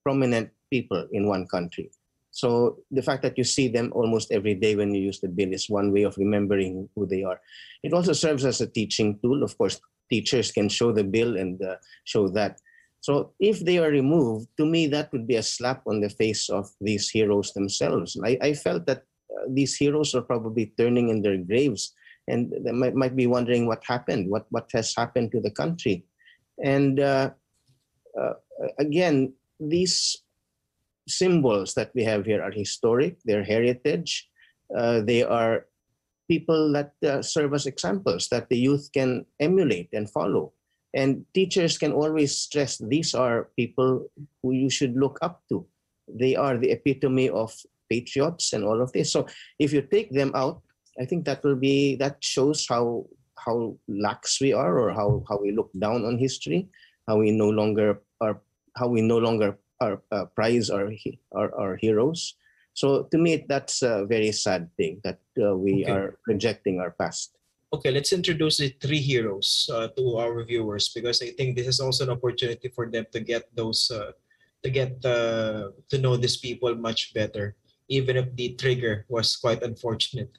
prominent 0.04 0.52
people 0.70 1.08
in 1.12 1.28
one 1.28 1.48
country. 1.48 1.90
So 2.32 2.80
the 2.92 3.02
fact 3.02 3.24
that 3.24 3.38
you 3.38 3.44
see 3.44 3.70
them 3.70 3.92
almost 3.96 4.32
every 4.32 4.56
day 4.56 4.76
when 4.76 4.94
you 4.94 5.02
use 5.02 5.22
the 5.22 5.30
bill 5.30 5.54
is 5.54 5.70
one 5.70 5.94
way 5.94 6.04
of 6.04 6.18
remembering 6.18 6.90
who 6.94 7.06
they 7.08 7.24
are. 7.24 7.40
It 7.82 7.94
also 7.94 8.12
serves 8.12 8.44
as 8.44 8.60
a 8.60 8.68
teaching 8.68 9.18
tool. 9.24 9.42
Of 9.42 9.58
course, 9.58 9.80
teachers 10.10 10.52
can 10.52 10.68
show 10.68 10.92
the 10.92 11.04
bill 11.04 11.38
and 11.38 11.62
uh, 11.64 11.76
show 12.04 12.28
that. 12.30 12.60
So 13.06 13.38
if 13.40 13.60
they 13.60 13.78
are 13.78 13.94
removed, 13.94 14.48
to 14.58 14.66
me, 14.66 14.88
that 14.88 15.12
would 15.14 15.28
be 15.28 15.36
a 15.36 15.44
slap 15.44 15.86
on 15.86 16.02
the 16.02 16.10
face 16.10 16.50
of 16.50 16.66
these 16.82 17.08
heroes 17.08 17.54
themselves. 17.54 18.18
I, 18.26 18.36
I 18.42 18.54
felt 18.56 18.88
that 18.88 19.04
uh, 19.30 19.46
these 19.48 19.76
heroes 19.76 20.16
are 20.16 20.24
probably 20.24 20.74
turning 20.76 21.10
in 21.10 21.22
their 21.22 21.38
graves 21.38 21.94
and 22.28 22.52
they 22.66 22.72
might, 22.72 22.96
might 22.96 23.16
be 23.16 23.28
wondering 23.28 23.68
what 23.68 23.84
happened, 23.86 24.32
what, 24.32 24.48
what 24.50 24.72
has 24.74 24.96
happened 24.98 25.32
to 25.34 25.40
the 25.40 25.52
country. 25.52 26.04
And 26.64 27.00
uh, 27.00 27.30
uh, 28.20 28.34
again, 28.80 29.34
these 29.60 30.18
symbols 31.08 31.76
that 31.76 31.92
we 31.94 32.04
have 32.06 32.26
here 32.26 32.42
are 32.42 32.50
historic, 32.50 33.18
they're 33.24 33.44
heritage, 33.44 34.28
uh, 34.76 35.02
they 35.02 35.22
are 35.22 35.68
people 36.28 36.74
that 36.74 36.94
uh, 37.06 37.22
serve 37.22 37.54
as 37.54 37.68
examples 37.68 38.30
that 38.30 38.50
the 38.50 38.58
youth 38.58 38.90
can 38.92 39.28
emulate 39.40 39.90
and 39.94 40.10
follow. 40.10 40.54
And 40.96 41.26
teachers 41.36 41.78
can 41.78 41.92
always 41.92 42.40
stress 42.40 42.80
these 42.80 43.14
are 43.14 43.52
people 43.60 44.08
who 44.42 44.54
you 44.56 44.70
should 44.72 44.96
look 44.96 45.20
up 45.22 45.44
to. 45.50 45.68
They 46.08 46.36
are 46.40 46.58
the 46.58 46.72
epitome 46.72 47.30
of 47.30 47.52
patriots 47.92 48.54
and 48.54 48.64
all 48.64 48.82
of 48.82 48.92
this. 48.94 49.12
So 49.12 49.28
if 49.60 49.74
you 49.74 49.82
take 49.84 50.12
them 50.12 50.32
out, 50.34 50.62
I 51.00 51.06
think 51.06 51.26
that 51.26 51.44
will 51.44 51.60
be 51.60 51.96
that 51.98 52.24
shows 52.24 52.66
how 52.70 53.06
how 53.36 53.76
lax 53.92 54.40
we 54.40 54.54
are 54.54 54.80
or 54.80 54.96
how 54.96 55.22
how 55.28 55.38
we 55.38 55.52
look 55.52 55.70
down 55.78 56.06
on 56.08 56.18
history, 56.18 56.72
how 57.08 57.18
we 57.20 57.32
no 57.32 57.50
longer 57.52 58.00
are 58.22 58.40
how 58.80 58.88
we 58.88 59.02
no 59.02 59.18
longer 59.20 59.60
are 59.82 60.02
uh, 60.16 60.26
prize 60.32 60.70
our, 60.72 60.88
our 61.36 61.52
our 61.60 61.76
heroes. 61.76 62.40
So 62.74 63.04
to 63.12 63.18
me, 63.18 63.44
that's 63.48 63.84
a 63.84 64.06
very 64.08 64.32
sad 64.32 64.72
thing 64.78 65.02
that 65.04 65.20
uh, 65.36 65.56
we 65.56 65.84
Okay. 65.84 65.92
are 65.92 66.20
rejecting 66.28 66.80
our 66.80 66.92
past. 66.92 67.36
Okay, 67.74 67.92
let's 67.92 68.14
introduce 68.14 68.58
the 68.58 68.70
three 68.80 69.00
heroes 69.02 69.70
uh, 69.74 69.88
to 69.98 70.18
our 70.18 70.44
viewers 70.46 70.90
because 70.90 71.22
I 71.22 71.32
think 71.32 71.58
this 71.58 71.68
is 71.68 71.80
also 71.80 72.06
an 72.06 72.12
opportunity 72.12 72.70
for 72.70 72.90
them 72.90 73.06
to 73.12 73.20
get 73.20 73.50
those 73.56 73.92
uh, 73.92 74.12
to 74.64 74.70
get 74.70 75.04
uh, 75.04 75.72
to 75.90 75.98
know 75.98 76.16
these 76.16 76.38
people 76.38 76.74
much 76.76 77.14
better. 77.14 77.56
Even 77.90 78.18
if 78.18 78.34
the 78.36 78.54
trigger 78.56 79.06
was 79.10 79.36
quite 79.36 79.62
unfortunate, 79.62 80.32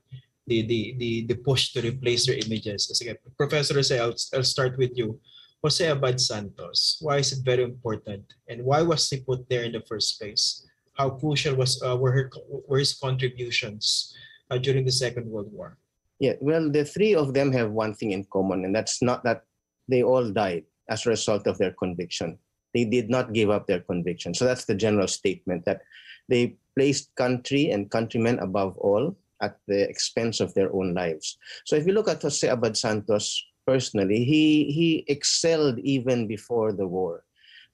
the 0.47 0.63
the 0.67 0.95
the, 0.99 1.27
the 1.27 1.35
push 1.35 1.73
to 1.75 1.83
replace 1.83 2.27
their 2.27 2.39
images. 2.39 2.91
Sige, 2.95 3.19
Professor 3.37 3.75
Jose, 3.75 3.99
I'll, 3.99 4.15
I'll 4.35 4.47
start 4.47 4.79
with 4.79 4.97
you. 4.97 5.21
Jose 5.63 5.83
Abad 5.83 6.21
Santos, 6.21 6.99
why 7.01 7.19
is 7.19 7.33
it 7.33 7.45
very 7.45 7.65
important, 7.65 8.23
and 8.49 8.63
why 8.63 8.83
was 8.83 9.11
he 9.11 9.19
put 9.19 9.49
there 9.49 9.65
in 9.65 9.73
the 9.73 9.83
first 9.89 10.21
place? 10.21 10.65
How 10.95 11.11
crucial 11.11 11.57
was 11.57 11.83
uh, 11.83 11.97
were 11.97 12.13
her 12.13 12.31
were 12.49 12.79
his 12.79 12.95
contributions 12.95 14.15
uh, 14.51 14.59
during 14.59 14.85
the 14.85 14.95
Second 14.95 15.27
World 15.27 15.51
War? 15.53 15.77
Yeah, 16.19 16.35
well, 16.41 16.71
the 16.71 16.85
three 16.85 17.15
of 17.15 17.35
them 17.35 17.53
have 17.53 17.71
one 17.71 17.95
thing 17.95 18.13
in 18.13 18.25
common, 18.33 18.65
and 18.65 18.75
that's 18.75 19.03
not 19.03 19.23
that 19.25 19.45
they 19.89 20.03
all 20.03 20.31
died 20.31 20.65
as 20.89 21.05
a 21.05 21.11
result 21.11 21.47
of 21.47 21.59
their 21.59 21.73
conviction. 21.73 22.39
They 22.75 22.85
did 22.85 23.11
not 23.11 23.33
give 23.33 23.51
up 23.51 23.67
their 23.67 23.81
conviction. 23.81 24.35
So 24.35 24.45
that's 24.45 24.65
the 24.65 24.75
general 24.75 25.09
statement 25.09 25.65
that 25.65 25.83
they 26.29 26.57
placed 26.77 27.15
country 27.17 27.71
and 27.71 27.91
countrymen 27.91 28.39
above 28.39 28.77
all 28.79 29.17
at 29.41 29.59
the 29.67 29.89
expense 29.89 30.41
of 30.41 30.55
their 30.55 30.73
own 30.75 30.95
lives. 30.95 31.39
So 31.65 31.77
if 31.77 31.87
you 31.87 31.93
look 31.93 32.09
at 32.09 32.23
Jose 32.23 32.47
Abad 32.47 32.77
Santos 32.77 33.43
personally, 33.67 34.25
he 34.25 34.73
he 34.73 35.05
excelled 35.09 35.79
even 35.81 36.27
before 36.27 36.73
the 36.73 36.87
war. 36.87 37.25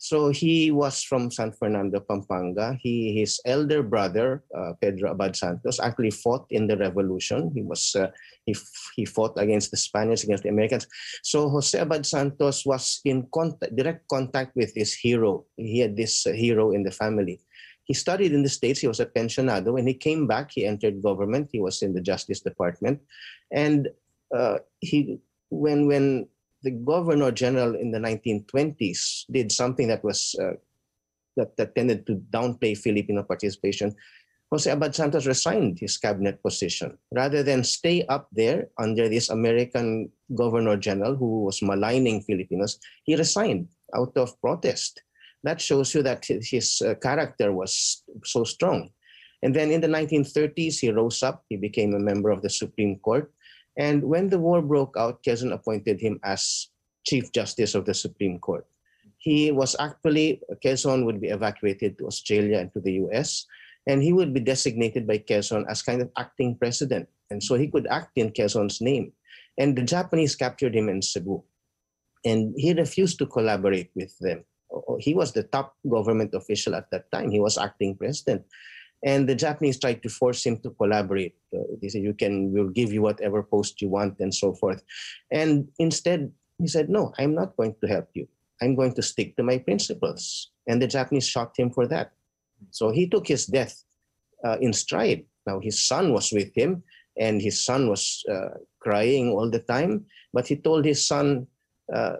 So 0.02 0.34
he 0.34 0.74
was 0.74 1.06
from 1.06 1.30
San 1.30 1.54
Fernando, 1.54 2.02
Pampanga. 2.02 2.74
He 2.82 3.14
his 3.14 3.38
elder 3.46 3.86
brother 3.86 4.42
uh, 4.50 4.74
Pedro 4.82 5.14
Abad 5.14 5.38
Santos 5.38 5.78
actually 5.78 6.10
fought 6.10 6.42
in 6.50 6.66
the 6.66 6.76
revolution. 6.76 7.54
He 7.54 7.62
was 7.62 7.94
uh, 7.94 8.10
he, 8.44 8.56
he 8.96 9.04
fought 9.06 9.38
against 9.38 9.70
the 9.70 9.76
Spaniards, 9.76 10.24
against 10.24 10.42
the 10.42 10.48
Americans. 10.50 10.88
So 11.22 11.48
Jose 11.48 11.78
Abad 11.78 12.04
Santos 12.04 12.66
was 12.66 12.98
in 13.04 13.30
contact, 13.30 13.76
direct 13.76 14.08
contact 14.08 14.56
with 14.56 14.74
this 14.74 14.92
hero. 14.92 15.46
He 15.56 15.78
had 15.78 15.96
this 15.96 16.26
uh, 16.26 16.32
hero 16.32 16.72
in 16.72 16.82
the 16.82 16.90
family. 16.90 17.38
He 17.84 17.94
studied 17.94 18.32
in 18.32 18.42
the 18.42 18.50
States. 18.50 18.80
He 18.80 18.90
was 18.90 18.98
a 18.98 19.06
pensionado. 19.06 19.72
When 19.74 19.86
he 19.86 19.94
came 19.94 20.26
back, 20.26 20.50
he 20.50 20.66
entered 20.66 21.00
government. 21.00 21.50
He 21.52 21.60
was 21.60 21.80
in 21.80 21.94
the 21.94 22.02
Justice 22.02 22.40
Department. 22.40 22.98
And 23.52 23.86
uh, 24.34 24.58
he, 24.80 25.20
when, 25.50 25.86
when 25.86 26.26
the 26.62 26.70
governor 26.70 27.30
general 27.30 27.74
in 27.74 27.90
the 27.90 27.98
1920s 27.98 29.24
did 29.30 29.50
something 29.50 29.88
that 29.88 30.04
was 30.04 30.34
uh, 30.40 30.52
that, 31.36 31.56
that 31.56 31.74
tended 31.74 32.06
to 32.06 32.16
downplay 32.30 32.76
Filipino 32.76 33.22
participation, 33.22 33.94
Jose 34.50 34.70
Abad 34.70 34.94
Santos 34.94 35.26
resigned 35.26 35.78
his 35.78 35.96
cabinet 35.96 36.42
position 36.42 36.98
rather 37.10 37.42
than 37.42 37.64
stay 37.64 38.04
up 38.06 38.28
there 38.32 38.68
under 38.78 39.08
this 39.08 39.30
American 39.30 40.10
governor 40.34 40.76
general 40.76 41.16
who 41.16 41.44
was 41.44 41.62
maligning 41.62 42.20
Filipinos. 42.20 42.78
He 43.04 43.16
resigned 43.16 43.68
out 43.96 44.12
of 44.16 44.38
protest. 44.42 45.02
That 45.42 45.60
shows 45.60 45.94
you 45.94 46.02
that 46.02 46.26
his, 46.26 46.82
uh, 46.82 46.94
character 46.96 47.50
was 47.52 48.04
so 48.24 48.44
strong. 48.44 48.90
And 49.42 49.56
then 49.56 49.70
in 49.70 49.80
the 49.80 49.88
1930s, 49.88 50.80
he 50.80 50.90
rose 50.90 51.22
up. 51.22 51.44
He 51.48 51.56
became 51.56 51.94
a 51.94 51.98
member 51.98 52.30
of 52.30 52.42
the 52.42 52.50
Supreme 52.50 52.98
Court. 52.98 53.32
And 53.76 54.02
when 54.04 54.28
the 54.28 54.38
war 54.38 54.60
broke 54.60 54.96
out, 54.98 55.22
Quezon 55.22 55.52
appointed 55.52 56.00
him 56.00 56.20
as 56.24 56.68
Chief 57.04 57.32
Justice 57.32 57.74
of 57.74 57.84
the 57.84 57.94
Supreme 57.94 58.38
Court. 58.38 58.66
He 59.18 59.50
was 59.50 59.76
actually, 59.78 60.42
Quezon 60.64 61.04
would 61.06 61.20
be 61.20 61.28
evacuated 61.28 61.98
to 61.98 62.06
Australia 62.06 62.58
and 62.58 62.72
to 62.74 62.80
the 62.80 62.92
US 63.06 63.46
and 63.86 64.02
he 64.02 64.12
would 64.12 64.32
be 64.32 64.40
designated 64.40 65.06
by 65.06 65.18
Quezon 65.18 65.64
as 65.68 65.82
kind 65.82 66.00
of 66.02 66.10
acting 66.16 66.56
president. 66.56 67.08
And 67.30 67.42
so 67.42 67.54
he 67.56 67.68
could 67.68 67.86
act 67.88 68.12
in 68.16 68.30
Quezon's 68.30 68.80
name. 68.80 69.12
And 69.58 69.76
the 69.76 69.82
Japanese 69.82 70.36
captured 70.36 70.74
him 70.74 70.88
in 70.88 71.02
Cebu. 71.02 71.42
And 72.24 72.54
he 72.56 72.72
refused 72.72 73.18
to 73.18 73.26
collaborate 73.26 73.90
with 73.94 74.16
them. 74.18 74.44
He 75.00 75.14
was 75.14 75.32
the 75.32 75.42
top 75.42 75.74
government 75.88 76.34
official 76.34 76.74
at 76.74 76.90
that 76.90 77.10
time. 77.10 77.30
He 77.30 77.40
was 77.40 77.58
acting 77.58 77.96
president. 77.96 78.44
And 79.04 79.28
the 79.28 79.34
Japanese 79.34 79.80
tried 79.80 80.02
to 80.04 80.08
force 80.08 80.44
him 80.44 80.58
to 80.58 80.70
collaborate. 80.70 81.34
Uh, 81.54 81.62
they 81.80 81.88
said, 81.88 82.02
you 82.02 82.14
can, 82.14 82.52
we'll 82.52 82.68
give 82.68 82.92
you 82.92 83.02
whatever 83.02 83.42
post 83.42 83.82
you 83.82 83.88
want 83.88 84.20
and 84.20 84.32
so 84.32 84.54
forth. 84.54 84.82
And 85.30 85.68
instead, 85.78 86.30
he 86.58 86.68
said, 86.68 86.88
no, 86.88 87.12
I'm 87.18 87.34
not 87.34 87.56
going 87.56 87.74
to 87.80 87.88
help 87.88 88.08
you. 88.14 88.28
I'm 88.60 88.76
going 88.76 88.94
to 88.94 89.02
stick 89.02 89.36
to 89.36 89.42
my 89.42 89.58
principles. 89.58 90.52
And 90.68 90.80
the 90.80 90.86
Japanese 90.86 91.26
shot 91.26 91.52
him 91.58 91.70
for 91.70 91.86
that. 91.88 92.12
So 92.70 92.90
he 92.90 93.08
took 93.08 93.26
his 93.26 93.46
death 93.46 93.82
uh, 94.44 94.58
in 94.60 94.72
stride. 94.72 95.24
Now 95.46 95.58
his 95.58 95.84
son 95.84 96.12
was 96.12 96.30
with 96.32 96.54
him, 96.54 96.82
and 97.18 97.42
his 97.42 97.64
son 97.64 97.88
was 97.88 98.24
uh, 98.30 98.58
crying 98.78 99.30
all 99.30 99.50
the 99.50 99.58
time. 99.58 100.06
But 100.32 100.46
he 100.46 100.56
told 100.56 100.84
his 100.84 101.04
son, 101.06 101.46
uh, 101.92 102.16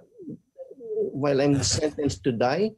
"While 1.14 1.40
I'm 1.40 1.62
sentenced 1.62 2.24
to 2.24 2.32
die, 2.32 2.72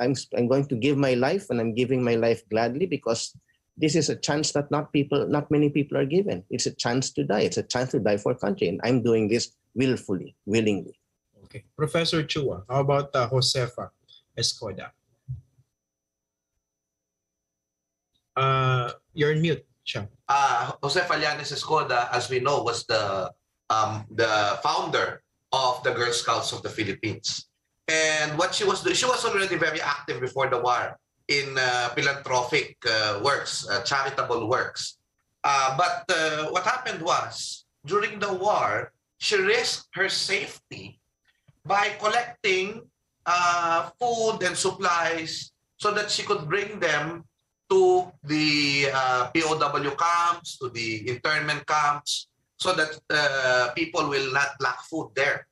I'm 0.00 0.14
I'm 0.36 0.48
going 0.48 0.66
to 0.68 0.76
give 0.76 0.98
my 0.98 1.14
life, 1.14 1.48
and 1.50 1.60
I'm 1.60 1.74
giving 1.74 2.04
my 2.04 2.14
life 2.16 2.46
gladly 2.50 2.86
because 2.86 3.34
this 3.76 3.94
is 3.94 4.08
a 4.08 4.16
chance 4.16 4.52
that 4.52 4.70
not 4.70 4.92
people, 4.92 5.28
not 5.28 5.50
many 5.50 5.68
people 5.68 5.98
are 5.98 6.06
given. 6.06 6.42
It's 6.48 6.66
a 6.66 6.74
chance 6.74 7.10
to 7.12 7.24
die. 7.24 7.40
It's 7.40 7.58
a 7.58 7.62
chance 7.62 7.90
to 7.92 8.00
die 8.00 8.16
for 8.16 8.34
country, 8.34 8.68
and 8.68 8.80
I'm 8.82 9.02
doing 9.02 9.28
this 9.28 9.52
willfully, 9.74 10.34
willingly. 10.46 10.98
Okay. 11.44 11.64
Professor 11.76 12.22
Chua, 12.24 12.64
how 12.68 12.80
about 12.80 13.14
uh, 13.14 13.28
Josefa 13.28 13.90
Escoda? 14.36 14.90
Uh, 18.34 18.92
you're 19.14 19.32
on 19.32 19.40
mute, 19.40 19.64
Siya. 19.86 20.08
uh, 20.28 20.72
Josefa 20.82 21.16
Llanes 21.20 21.52
Escoda, 21.52 22.08
as 22.12 22.28
we 22.28 22.40
know, 22.40 22.62
was 22.62 22.84
the 22.86 23.32
um, 23.70 24.04
the 24.10 24.58
founder 24.62 25.22
of 25.52 25.82
the 25.84 25.92
Girl 25.92 26.12
Scouts 26.12 26.52
of 26.52 26.62
the 26.62 26.68
Philippines. 26.68 27.48
And 27.88 28.36
what 28.36 28.54
she 28.54 28.64
was 28.64 28.82
doing, 28.82 28.96
she 28.96 29.06
was 29.06 29.24
already 29.24 29.56
very 29.56 29.80
active 29.80 30.20
before 30.20 30.50
the 30.50 30.58
war 30.60 30.98
in 31.28 31.58
uh, 31.58 31.90
philanthropic 31.90 32.76
uh, 32.86 33.20
works, 33.22 33.66
uh, 33.68 33.82
charitable 33.82 34.48
works. 34.48 34.98
Uh, 35.42 35.76
but 35.76 36.04
uh, 36.10 36.50
what 36.50 36.64
happened 36.64 37.02
was, 37.02 37.64
during 37.84 38.18
the 38.18 38.32
war, 38.32 38.92
she 39.18 39.36
risked 39.36 39.88
her 39.94 40.08
safety 40.08 41.00
by 41.64 41.90
collecting 41.98 42.82
uh, 43.26 43.90
food 43.98 44.42
and 44.42 44.56
supplies 44.56 45.50
so 45.78 45.90
that 45.90 46.10
she 46.10 46.22
could 46.22 46.48
bring 46.48 46.78
them 46.80 47.24
to 47.70 48.10
the 48.22 48.86
POW 49.34 49.94
camps, 49.98 50.58
to 50.58 50.70
the 50.70 51.08
internment 51.08 51.66
camps, 51.66 52.28
so 52.56 52.72
that 52.72 53.74
people 53.74 54.08
will 54.08 54.32
not 54.32 54.54
lack 54.60 54.80
food 54.82 55.10
there. 55.16 55.46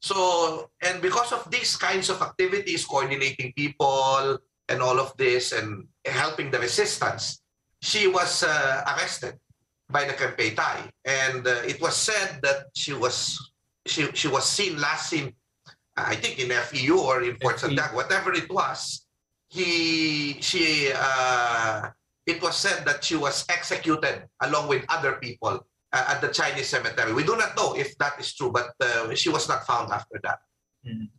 So, 0.00 0.70
and 0.82 1.02
because 1.02 1.32
of 1.32 1.50
these 1.50 1.74
kinds 1.76 2.10
of 2.10 2.22
activities, 2.22 2.84
coordinating 2.84 3.52
people 3.56 4.38
and 4.68 4.82
all 4.82 4.98
of 4.98 5.16
this 5.16 5.52
and 5.52 5.86
helping 6.04 6.50
the 6.50 6.58
resistance, 6.58 7.40
she 7.82 8.06
was 8.06 8.42
uh, 8.42 8.82
arrested 8.86 9.38
by 9.88 10.04
the 10.04 10.12
Kempeitai. 10.12 10.90
And 11.04 11.46
uh, 11.46 11.62
it 11.66 11.80
was 11.80 11.96
said 11.96 12.40
that 12.42 12.66
she 12.74 12.92
was 12.92 13.38
she, 13.86 14.10
she 14.12 14.28
was 14.28 14.44
seen 14.44 14.80
last 14.80 15.10
seen, 15.10 15.32
I 15.96 16.16
think 16.16 16.40
in 16.40 16.50
FEU 16.50 16.98
or 16.98 17.22
in 17.22 17.36
Fort 17.36 17.60
FEU. 17.60 17.68
Santiago, 17.68 17.94
whatever 17.94 18.32
it 18.32 18.50
was, 18.50 19.06
he 19.48 20.40
she 20.40 20.90
uh, 20.94 21.88
it 22.26 22.42
was 22.42 22.56
said 22.56 22.84
that 22.84 23.04
she 23.04 23.14
was 23.16 23.44
executed 23.48 24.26
along 24.42 24.68
with 24.68 24.84
other 24.88 25.12
people 25.22 25.64
uh, 25.92 26.04
at 26.08 26.20
the 26.20 26.28
Chinese 26.28 26.68
cemetery. 26.68 27.12
We 27.12 27.22
do 27.22 27.36
not 27.36 27.56
know 27.56 27.76
if 27.76 27.96
that 27.98 28.18
is 28.18 28.34
true, 28.34 28.50
but 28.50 28.74
uh, 28.80 29.14
she 29.14 29.28
was 29.28 29.48
not 29.48 29.64
found 29.66 29.92
after 29.92 30.18
that. 30.24 30.40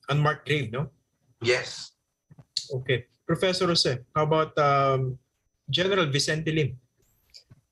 Unmarked 0.10 0.48
grave, 0.48 0.72
no? 0.72 0.90
Yes. 1.42 1.92
Okay. 2.74 3.06
Professor 3.28 3.68
Jose, 3.68 4.00
how 4.16 4.24
about 4.24 4.58
um, 4.58 5.20
General 5.70 6.08
Vicente 6.08 6.52
Lim? 6.52 6.80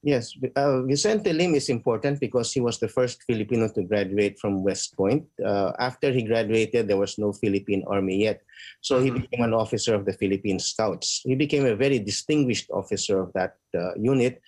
Yes, 0.04 0.38
uh, 0.56 0.84
Vicente 0.84 1.34
Lim 1.34 1.56
is 1.56 1.70
important 1.70 2.20
because 2.20 2.54
he 2.54 2.62
was 2.62 2.78
the 2.78 2.88
first 2.88 3.24
Filipino 3.24 3.68
to 3.74 3.82
graduate 3.82 4.38
from 4.38 4.62
West 4.64 4.96
Point. 4.96 5.26
Uh, 5.44 5.72
after 5.80 6.12
he 6.12 6.22
graduated, 6.22 6.88
there 6.88 7.00
was 7.00 7.18
no 7.18 7.34
Philippine 7.34 7.84
Army 7.88 8.22
yet. 8.22 8.44
So 8.82 9.02
he 9.02 9.10
Mhm. 9.10 9.22
became 9.22 9.44
an 9.50 9.56
officer 9.56 9.96
of 9.96 10.06
the 10.06 10.14
Philippine 10.14 10.60
Scouts. 10.60 11.26
He 11.26 11.34
became 11.34 11.66
a 11.66 11.74
very 11.74 11.98
distinguished 11.98 12.70
officer 12.70 13.18
of 13.18 13.34
that 13.34 13.58
uh, 13.74 13.98
unit. 13.98 14.44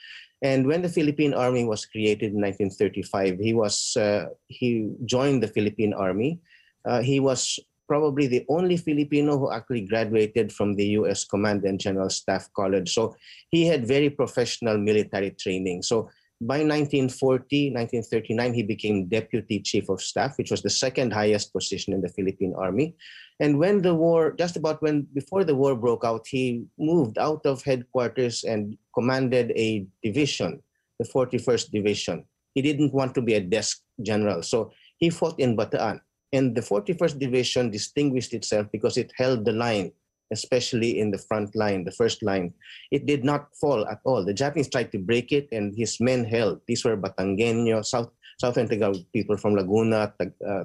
And 0.46 0.68
when 0.70 0.86
the 0.86 0.94
Philippine 0.94 1.34
Army 1.34 1.66
was 1.66 1.90
created 1.90 2.38
in 2.38 2.40
1935, 2.46 3.40
he 3.42 3.58
was 3.58 3.98
uh, 3.98 4.30
he 4.46 4.94
joined 5.10 5.42
the 5.42 5.50
Philippine 5.50 5.98
Army. 5.98 6.38
Uh, 6.86 7.02
he 7.02 7.18
was 7.20 7.58
probably 7.88 8.28
the 8.28 8.46
only 8.50 8.78
Filipino 8.78 9.38
who 9.38 9.52
actually 9.52 9.82
graduated 9.82 10.52
from 10.52 10.76
the 10.76 10.88
U.S. 11.00 11.24
Command 11.24 11.64
and 11.64 11.80
General 11.80 12.10
Staff 12.10 12.50
College. 12.54 12.94
So 12.94 13.16
he 13.50 13.66
had 13.66 13.88
very 13.88 14.10
professional 14.10 14.78
military 14.78 15.32
training. 15.32 15.84
So 15.84 16.10
by 16.40 16.62
1940, 16.62 17.74
1939, 17.74 18.54
he 18.54 18.62
became 18.62 19.08
Deputy 19.08 19.60
Chief 19.60 19.90
of 19.90 20.02
Staff, 20.02 20.38
which 20.38 20.52
was 20.52 20.62
the 20.62 20.70
second 20.70 21.12
highest 21.12 21.52
position 21.52 21.94
in 21.94 22.02
the 22.02 22.10
Philippine 22.10 22.54
Army. 22.56 22.96
And 23.40 23.58
when 23.58 23.82
the 23.82 23.96
war, 23.96 24.34
just 24.38 24.56
about 24.56 24.82
when, 24.82 25.08
before 25.14 25.44
the 25.44 25.56
war 25.56 25.76
broke 25.76 26.04
out, 26.06 26.28
he 26.28 26.66
moved 26.78 27.18
out 27.18 27.46
of 27.46 27.64
headquarters 27.64 28.44
and 28.44 28.78
commanded 28.94 29.52
a 29.56 29.88
division, 30.04 30.62
the 31.00 31.06
41st 31.06 31.72
Division. 31.72 32.26
He 32.54 32.62
didn't 32.62 32.94
want 32.94 33.16
to 33.16 33.22
be 33.22 33.34
a 33.34 33.42
desk 33.42 33.82
general. 34.02 34.44
So 34.44 34.72
he 34.98 35.10
fought 35.10 35.40
in 35.40 35.58
Bataan. 35.58 36.02
And 36.34 36.56
the 36.56 36.62
41st 36.62 37.20
Division 37.20 37.72
distinguished 37.72 38.34
itself 38.34 38.68
because 38.72 38.98
it 38.98 39.12
held 39.16 39.46
the 39.46 39.54
line, 39.54 39.92
especially 40.32 41.00
in 41.00 41.12
the 41.12 41.18
front 41.18 41.56
line, 41.56 41.86
the 41.86 41.92
first 41.96 42.22
line 42.22 42.54
it 42.92 43.06
did 43.06 43.24
not 43.24 43.56
fall 43.56 43.88
at 43.88 44.00
all. 44.04 44.26
The 44.26 44.34
Japanese 44.34 44.70
tried 44.70 44.92
to 44.92 45.00
break 45.00 45.32
it, 45.32 45.48
and 45.52 45.76
his 45.76 46.00
men 46.00 46.26
held. 46.26 46.62
These 46.68 46.84
were 46.84 46.98
Batangueño, 46.98 47.86
South 47.86 48.12
Southern 48.40 48.68
Tagalog 48.68 49.02
people 49.14 49.38
from 49.38 49.56
Laguna, 49.56 50.14
uh, 50.20 50.46
uh, 50.46 50.64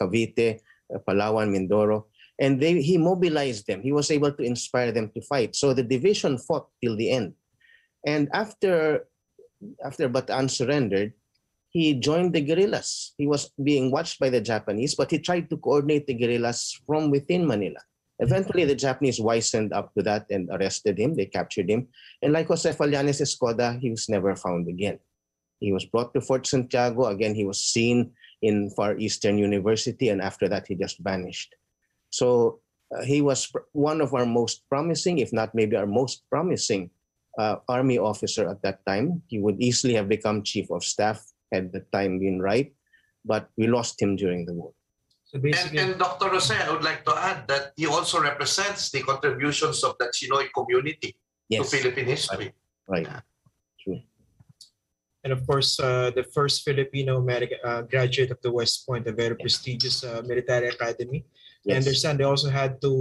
Cavite, 0.00 0.58
uh, 0.92 0.98
Palawan, 1.06 1.54
Mindoro, 1.54 2.04
and 2.40 2.60
they 2.60 2.80
he 2.80 2.96
mobilized 2.96 3.66
them. 3.66 3.82
He 3.82 3.92
was 3.92 4.10
able 4.10 4.32
to 4.32 4.42
inspire 4.42 4.90
them 4.90 5.10
to 5.14 5.20
fight. 5.22 5.54
So 5.54 5.74
the 5.74 5.84
division 5.84 6.38
fought 6.38 6.68
till 6.82 6.96
the 6.96 7.10
end, 7.10 7.34
and 8.06 8.28
after 8.32 9.04
after 9.84 10.08
Bataan 10.08 10.50
surrendered. 10.50 11.12
He 11.74 11.98
joined 11.98 12.32
the 12.32 12.40
guerrillas. 12.40 13.14
He 13.18 13.26
was 13.26 13.50
being 13.58 13.90
watched 13.90 14.20
by 14.20 14.30
the 14.30 14.40
Japanese, 14.40 14.94
but 14.94 15.10
he 15.10 15.18
tried 15.18 15.50
to 15.50 15.58
coordinate 15.58 16.06
the 16.06 16.14
guerrillas 16.14 16.78
from 16.86 17.10
within 17.10 17.44
Manila. 17.44 17.82
Eventually, 18.20 18.64
the 18.64 18.78
Japanese 18.78 19.18
wisened 19.18 19.74
up 19.74 19.92
to 19.98 20.02
that 20.04 20.30
and 20.30 20.48
arrested 20.54 20.96
him. 20.96 21.16
They 21.16 21.26
captured 21.26 21.68
him. 21.68 21.88
And 22.22 22.32
like 22.32 22.46
Josefa 22.46 22.86
Llanes 22.86 23.18
Escoda, 23.18 23.80
he 23.80 23.90
was 23.90 24.08
never 24.08 24.36
found 24.36 24.68
again. 24.68 25.00
He 25.58 25.72
was 25.72 25.84
brought 25.84 26.14
to 26.14 26.20
Fort 26.20 26.46
Santiago. 26.46 27.06
Again, 27.06 27.34
he 27.34 27.44
was 27.44 27.58
seen 27.58 28.12
in 28.40 28.70
Far 28.70 28.96
Eastern 28.96 29.36
University, 29.36 30.10
and 30.10 30.22
after 30.22 30.48
that, 30.48 30.68
he 30.68 30.76
just 30.76 31.00
vanished. 31.00 31.56
So 32.10 32.60
uh, 32.94 33.02
he 33.02 33.20
was 33.20 33.46
pr- 33.50 33.66
one 33.72 34.00
of 34.00 34.14
our 34.14 34.26
most 34.26 34.62
promising, 34.68 35.18
if 35.18 35.32
not 35.32 35.56
maybe 35.56 35.74
our 35.74 35.90
most 35.90 36.22
promising, 36.30 36.90
uh, 37.36 37.56
army 37.68 37.98
officer 37.98 38.48
at 38.48 38.62
that 38.62 38.86
time. 38.86 39.22
He 39.26 39.40
would 39.40 39.60
easily 39.60 39.94
have 39.94 40.08
become 40.08 40.44
chief 40.44 40.70
of 40.70 40.84
staff 40.84 41.33
had 41.54 41.70
the 41.72 41.82
time 41.96 42.18
been 42.18 42.38
right, 42.50 42.68
but 43.24 43.48
we 43.58 43.64
lost 43.76 43.94
him 44.02 44.16
during 44.22 44.42
the 44.48 44.54
war. 44.58 44.72
So 45.30 45.34
And, 45.38 45.42
basically, 45.46 45.78
and 45.78 45.92
Dr. 45.98 46.28
Jose, 46.34 46.54
I 46.66 46.70
would 46.74 46.82
like 46.90 47.02
to 47.08 47.14
add 47.30 47.46
that 47.52 47.64
he 47.78 47.86
also 47.86 48.16
represents 48.30 48.90
the 48.94 49.02
contributions 49.10 49.78
of 49.86 49.92
the 50.00 50.06
Chinoy 50.16 50.46
community 50.58 51.10
Yes, 51.48 51.70
to 51.70 51.76
Philippine 51.76 52.08
history. 52.16 52.48
right. 52.88 53.08
and 55.24 55.32
of 55.32 55.40
course, 55.48 55.70
uh, 55.80 56.10
the 56.18 56.24
first 56.36 56.56
Filipino 56.68 57.12
medic, 57.30 57.52
uh, 57.64 57.80
graduate 57.92 58.30
of 58.30 58.40
the 58.44 58.52
West 58.52 58.84
Point, 58.86 59.08
a 59.08 59.14
very 59.22 59.34
prestigious 59.44 60.04
uh, 60.04 60.20
military 60.30 60.68
academy. 60.68 61.24
Yes. 61.64 61.72
I 61.74 61.76
understand 61.80 62.12
they 62.20 62.28
also 62.34 62.50
had 62.52 62.72
to 62.84 62.92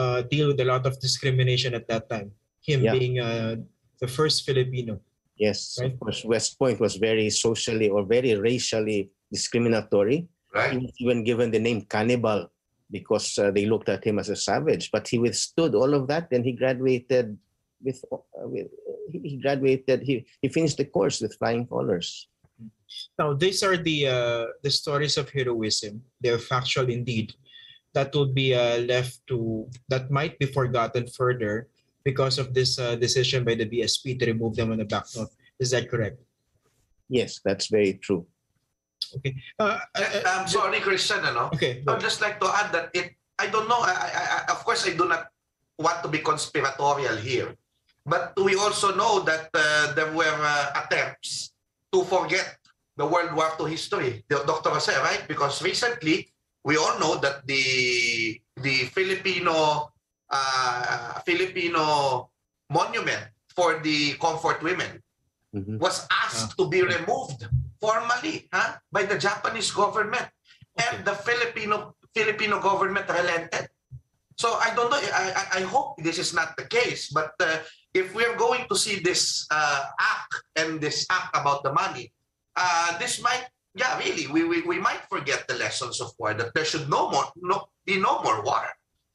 uh, 0.00 0.20
deal 0.32 0.46
with 0.52 0.60
a 0.60 0.68
lot 0.72 0.84
of 0.84 1.00
discrimination 1.00 1.72
at 1.72 1.88
that 1.88 2.04
time. 2.12 2.28
Him 2.60 2.84
Yeah. 2.84 2.92
being 2.92 3.14
uh, 3.28 3.56
the 4.02 4.08
first 4.18 4.44
Filipino. 4.48 5.00
Yes, 5.40 5.80
Right. 5.80 5.88
of 5.88 5.98
course, 5.98 6.20
West 6.22 6.58
Point 6.60 6.78
was 6.78 6.96
very 7.00 7.30
socially 7.32 7.88
or 7.88 8.04
very 8.04 8.36
racially 8.36 9.08
discriminatory. 9.32 10.28
He 10.28 10.28
Right? 10.52 10.76
was 10.82 10.92
even 11.00 11.24
given 11.24 11.48
the 11.50 11.58
name 11.58 11.80
cannibal 11.88 12.52
because 12.90 13.38
uh, 13.38 13.50
they 13.50 13.64
looked 13.64 13.88
at 13.88 14.04
him 14.04 14.18
as 14.18 14.28
a 14.28 14.36
savage. 14.36 14.90
But 14.92 15.08
he 15.08 15.16
withstood 15.18 15.74
all 15.74 15.94
of 15.94 16.06
that, 16.12 16.28
and 16.30 16.44
he 16.44 16.52
graduated 16.52 17.38
with. 17.80 18.04
Uh, 18.12 18.20
with 18.52 18.68
he 19.10 19.18
he 19.30 19.36
graduated. 19.40 20.02
He 20.04 20.26
he 20.42 20.48
finished 20.52 20.76
the 20.76 20.84
course 20.84 21.22
with 21.24 21.38
flying 21.40 21.66
colors. 21.66 22.28
Now, 23.18 23.32
these 23.32 23.62
are 23.64 23.78
the 23.80 23.98
uh, 24.06 24.44
the 24.62 24.70
stories 24.70 25.16
of 25.16 25.30
heroism. 25.30 26.02
They're 26.20 26.42
factual 26.42 26.90
indeed. 26.90 27.32
That 27.96 28.12
would 28.14 28.34
be 28.34 28.52
uh, 28.54 28.84
left 28.84 29.24
to 29.32 29.70
that 29.88 30.10
might 30.10 30.36
be 30.38 30.46
forgotten 30.46 31.06
further 31.08 31.70
because 32.04 32.38
of 32.38 32.54
this 32.54 32.78
uh, 32.78 32.96
decision 32.96 33.44
by 33.44 33.54
the 33.54 33.66
BSP 33.66 34.18
to 34.18 34.26
remove 34.26 34.56
them 34.56 34.72
on 34.72 34.78
the 34.78 34.84
back 34.84 35.04
note. 35.16 35.30
Is 35.58 35.70
that 35.72 35.90
correct? 35.90 36.18
Yes, 37.08 37.40
that's 37.44 37.66
very 37.66 37.94
true. 37.94 38.26
Okay. 39.16 39.34
Uh, 39.58 39.78
uh, 39.94 40.22
I'm 40.26 40.46
sorry, 40.46 40.80
Christian, 40.80 41.24
ano? 41.24 41.50
okay. 41.52 41.82
I 41.86 41.92
would 41.92 42.00
just 42.00 42.20
like 42.20 42.38
to 42.40 42.48
add 42.48 42.72
that 42.72 42.90
it, 42.94 43.16
I 43.38 43.48
don't 43.48 43.68
know, 43.68 43.80
I, 43.80 43.92
I, 43.92 44.22
I, 44.48 44.52
of 44.52 44.64
course, 44.64 44.86
I 44.86 44.94
do 44.94 45.08
not 45.08 45.28
want 45.78 46.02
to 46.02 46.08
be 46.08 46.18
conspiratorial 46.18 47.16
here, 47.16 47.56
but 48.06 48.32
we 48.38 48.54
also 48.54 48.94
know 48.94 49.20
that 49.20 49.50
uh, 49.52 49.92
there 49.94 50.12
were 50.12 50.38
uh, 50.40 50.84
attempts 50.84 51.52
to 51.92 52.04
forget 52.04 52.58
the 52.96 53.06
World 53.06 53.34
War 53.34 53.50
II 53.58 53.70
history, 53.70 54.24
the, 54.28 54.44
Dr. 54.46 54.70
Jose, 54.70 54.92
right? 55.00 55.24
Because 55.26 55.62
recently, 55.62 56.30
we 56.64 56.76
all 56.76 57.00
know 57.00 57.16
that 57.16 57.46
the 57.46 58.38
the 58.60 58.92
Filipino 58.92 59.90
uh, 60.30 61.20
Filipino 61.26 62.30
monument 62.70 63.28
for 63.54 63.78
the 63.82 64.14
comfort 64.22 64.62
women 64.62 65.02
Mhm. 65.50 65.82
was 65.82 66.06
asked 66.22 66.54
to 66.56 66.70
be 66.70 66.78
removed 66.82 67.42
formally 67.82 68.46
huh, 68.54 68.78
by 68.92 69.02
the 69.02 69.18
Japanese 69.18 69.74
government 69.74 70.30
and 70.78 71.02
the 71.04 71.14
Filipino 71.26 71.98
Filipino 72.14 72.62
government 72.62 73.06
relented. 73.10 73.66
So 74.38 74.54
I 74.62 74.70
don't 74.74 74.90
know. 74.90 74.98
I, 74.98 75.26
I, 75.34 75.44
I 75.58 75.62
hope 75.66 75.98
this 75.98 76.18
is 76.22 76.30
not 76.32 76.54
the 76.56 76.66
case. 76.70 77.10
But 77.10 77.34
uh, 77.42 77.58
if 77.92 78.14
we're 78.14 78.36
going 78.38 78.70
to 78.70 78.76
see 78.78 79.02
this 79.02 79.46
uh, 79.50 79.90
act 79.98 80.32
and 80.54 80.80
this 80.80 81.02
act 81.10 81.34
about 81.34 81.62
the 81.66 81.72
money, 81.74 82.14
uh, 82.54 82.94
this 83.02 83.20
might 83.20 83.50
yeah, 83.74 83.98
really, 83.98 84.26
we, 84.26 84.42
we, 84.44 84.62
we 84.62 84.78
might 84.78 85.02
forget 85.08 85.46
the 85.46 85.54
lessons 85.54 86.00
of 86.00 86.10
war, 86.18 86.34
that 86.34 86.54
there 86.54 86.64
should 86.64 86.90
no 86.90 87.08
more, 87.10 87.24
no, 87.38 87.68
be 87.86 87.98
no 87.98 88.20
more 88.22 88.42
war. 88.42 88.66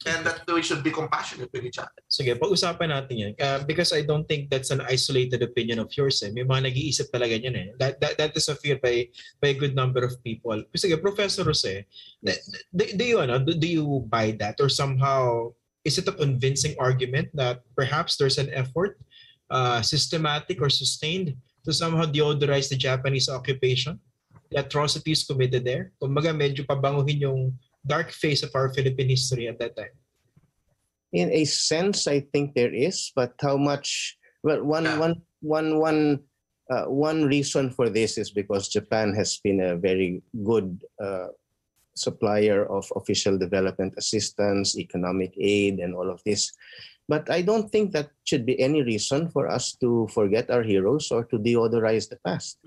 And 0.04 0.28
that 0.28 0.44
we 0.44 0.60
should 0.60 0.84
be 0.84 0.92
compassionate 0.92 1.48
with 1.56 1.64
each 1.64 1.80
other. 1.80 1.96
Sige, 2.04 2.36
pag-usapan 2.36 2.92
natin 2.92 3.16
yan. 3.16 3.32
Uh, 3.40 3.64
because 3.64 3.96
I 3.96 4.04
don't 4.04 4.28
think 4.28 4.52
that's 4.52 4.68
an 4.68 4.84
isolated 4.84 5.40
opinion 5.40 5.80
of 5.80 5.88
yours. 5.96 6.20
Eh. 6.20 6.28
May 6.36 6.44
mga 6.44 6.68
nag-iisip 6.68 7.08
talaga 7.08 7.40
yan 7.40 7.56
eh. 7.56 7.68
That, 7.80 7.96
that, 8.04 8.20
that 8.20 8.36
is 8.36 8.46
a 8.52 8.54
fear 8.60 8.76
by, 8.76 9.08
by 9.40 9.56
a 9.56 9.58
good 9.58 9.72
number 9.72 10.04
of 10.04 10.20
people. 10.20 10.60
Sige, 10.76 11.00
Professor 11.00 11.48
Jose, 11.48 11.88
do, 12.22 12.84
do, 12.92 13.04
you, 13.04 13.18
ano, 13.24 13.40
do, 13.40 13.56
do 13.56 13.66
you 13.66 14.04
buy 14.04 14.36
that? 14.36 14.60
Or 14.60 14.68
somehow, 14.68 15.56
is 15.82 15.96
it 15.96 16.06
a 16.06 16.12
convincing 16.12 16.76
argument 16.78 17.32
that 17.32 17.64
perhaps 17.74 18.20
there's 18.20 18.36
an 18.36 18.52
effort, 18.52 19.00
uh, 19.48 19.80
systematic 19.80 20.60
or 20.60 20.68
sustained, 20.68 21.34
to 21.64 21.72
somehow 21.72 22.04
deodorize 22.04 22.68
the 22.68 22.76
Japanese 22.76 23.32
occupation? 23.32 23.98
The 24.52 24.60
atrocities 24.60 25.24
committed 25.24 25.64
there? 25.64 25.90
Kumbaga, 25.98 26.30
medyo 26.36 26.62
pabanguhin 26.62 27.18
yung 27.18 27.58
dark 27.86 28.10
phase 28.10 28.42
of 28.42 28.50
our 28.54 28.72
Philippine 28.74 29.08
history 29.08 29.48
at 29.48 29.58
that 29.58 29.76
time? 29.76 29.94
In 31.12 31.30
a 31.32 31.44
sense, 31.44 32.06
I 32.06 32.20
think 32.20 32.54
there 32.54 32.74
is, 32.74 33.12
but 33.14 33.32
how 33.40 33.56
much? 33.56 34.18
Well, 34.42 34.62
one, 34.64 34.84
Yeah. 34.84 34.98
one, 34.98 35.14
one, 35.40 35.78
one, 35.78 36.00
uh, 36.70 36.86
one 36.86 37.24
reason 37.24 37.70
for 37.70 37.88
this 37.88 38.18
is 38.18 38.30
because 38.30 38.68
Japan 38.68 39.14
has 39.14 39.38
been 39.38 39.60
a 39.60 39.76
very 39.76 40.22
good 40.44 40.82
uh, 41.02 41.28
supplier 41.94 42.66
of 42.66 42.84
official 42.96 43.38
development 43.38 43.94
assistance, 43.96 44.76
economic 44.76 45.32
aid, 45.40 45.78
and 45.78 45.94
all 45.94 46.10
of 46.10 46.20
this. 46.26 46.52
But 47.08 47.30
I 47.30 47.40
don't 47.40 47.70
think 47.70 47.92
that 47.92 48.10
should 48.24 48.44
be 48.44 48.58
any 48.60 48.82
reason 48.82 49.30
for 49.30 49.46
us 49.46 49.76
to 49.78 50.08
forget 50.12 50.50
our 50.50 50.62
heroes 50.62 51.10
or 51.10 51.24
to 51.30 51.38
deodorize 51.38 52.10
the 52.10 52.18
past. 52.26 52.58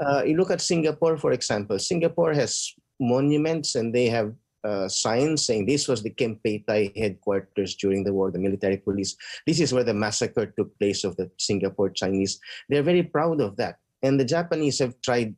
Uh, 0.00 0.22
you 0.24 0.36
look 0.36 0.50
at 0.50 0.60
Singapore, 0.60 1.18
for 1.18 1.32
example. 1.32 1.78
Singapore 1.78 2.32
has 2.32 2.72
monuments 2.98 3.74
and 3.74 3.94
they 3.94 4.06
have 4.08 4.32
uh, 4.64 4.88
signs 4.88 5.46
saying 5.46 5.66
this 5.66 5.86
was 5.88 6.02
the 6.02 6.10
Kempeitai 6.10 6.96
headquarters 6.96 7.76
during 7.76 8.02
the 8.04 8.12
war, 8.12 8.30
the 8.30 8.38
military 8.38 8.78
police. 8.78 9.16
This 9.46 9.60
is 9.60 9.72
where 9.72 9.84
the 9.84 9.94
massacre 9.94 10.46
took 10.46 10.76
place 10.78 11.04
of 11.04 11.16
the 11.16 11.30
Singapore 11.38 11.90
Chinese. 11.90 12.40
They're 12.68 12.82
very 12.82 13.02
proud 13.02 13.40
of 13.40 13.56
that. 13.56 13.76
And 14.02 14.18
the 14.18 14.24
Japanese 14.24 14.78
have 14.80 15.00
tried 15.00 15.34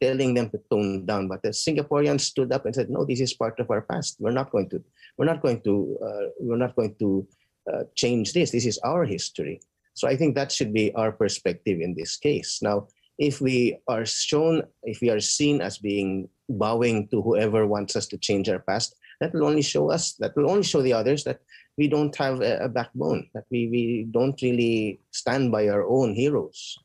telling 0.00 0.34
them 0.34 0.50
to 0.50 0.60
tone 0.70 1.06
down, 1.06 1.28
but 1.28 1.42
the 1.42 1.50
Singaporeans 1.50 2.20
stood 2.20 2.52
up 2.52 2.66
and 2.66 2.74
said, 2.74 2.90
"No, 2.90 3.04
this 3.04 3.20
is 3.20 3.32
part 3.32 3.58
of 3.60 3.70
our 3.70 3.82
past. 3.82 4.16
We're 4.20 4.36
not 4.36 4.50
going 4.50 4.68
to, 4.70 4.82
we're 5.16 5.24
not 5.26 5.40
going 5.40 5.60
to, 5.62 5.98
uh, 6.04 6.26
we're 6.38 6.60
not 6.60 6.76
going 6.76 6.94
to 6.98 7.26
uh, 7.72 7.84
change 7.94 8.32
this. 8.32 8.50
This 8.50 8.66
is 8.66 8.78
our 8.84 9.04
history." 9.04 9.60
So 9.94 10.06
I 10.06 10.16
think 10.16 10.34
that 10.34 10.52
should 10.52 10.74
be 10.74 10.92
our 10.94 11.10
perspective 11.10 11.80
in 11.80 11.94
this 11.94 12.18
case. 12.18 12.60
Now, 12.60 12.88
if 13.18 13.40
we 13.40 13.78
are 13.88 14.04
shown, 14.04 14.62
if 14.82 15.00
we 15.00 15.10
are 15.10 15.20
seen 15.20 15.60
as 15.60 15.78
being 15.78 16.28
bowing 16.48 17.08
to 17.08 17.22
whoever 17.22 17.66
wants 17.66 17.96
us 17.96 18.06
to 18.08 18.18
change 18.18 18.48
our 18.48 18.60
past, 18.60 18.96
that 19.20 19.32
will 19.32 19.44
only 19.44 19.62
show 19.62 19.90
us, 19.90 20.12
that 20.14 20.36
will 20.36 20.50
only 20.50 20.62
show 20.62 20.82
the 20.82 20.92
others 20.92 21.24
that 21.24 21.40
we 21.78 21.88
don't 21.88 22.14
have 22.16 22.40
a, 22.40 22.64
a 22.64 22.68
backbone, 22.68 23.28
that 23.34 23.44
we, 23.50 23.68
we 23.68 24.06
don't 24.10 24.40
really 24.42 25.00
stand 25.10 25.50
by 25.50 25.68
our 25.68 25.86
own 25.86 26.14
heroes. 26.14 26.78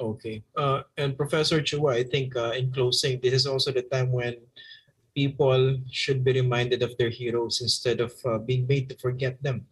Okay. 0.00 0.42
Uh, 0.56 0.82
and 0.96 1.16
Professor 1.16 1.60
Chua, 1.60 1.94
I 1.94 2.04
think 2.04 2.34
uh, 2.36 2.52
in 2.56 2.72
closing, 2.72 3.20
this 3.20 3.34
is 3.34 3.46
also 3.46 3.72
the 3.72 3.82
time 3.82 4.10
when 4.10 4.36
people 5.14 5.78
should 5.90 6.24
be 6.24 6.32
reminded 6.32 6.82
of 6.82 6.96
their 6.96 7.10
heroes 7.10 7.60
instead 7.60 8.00
of 8.00 8.12
uh, 8.24 8.38
being 8.38 8.66
made 8.66 8.88
to 8.88 8.96
forget 8.96 9.42
them 9.42 9.66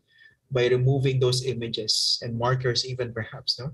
by 0.50 0.66
removing 0.66 1.18
those 1.18 1.46
images 1.46 2.18
and 2.22 2.37
markers, 2.37 2.85
even 2.85 3.14
perhaps, 3.14 3.59
no? 3.59 3.72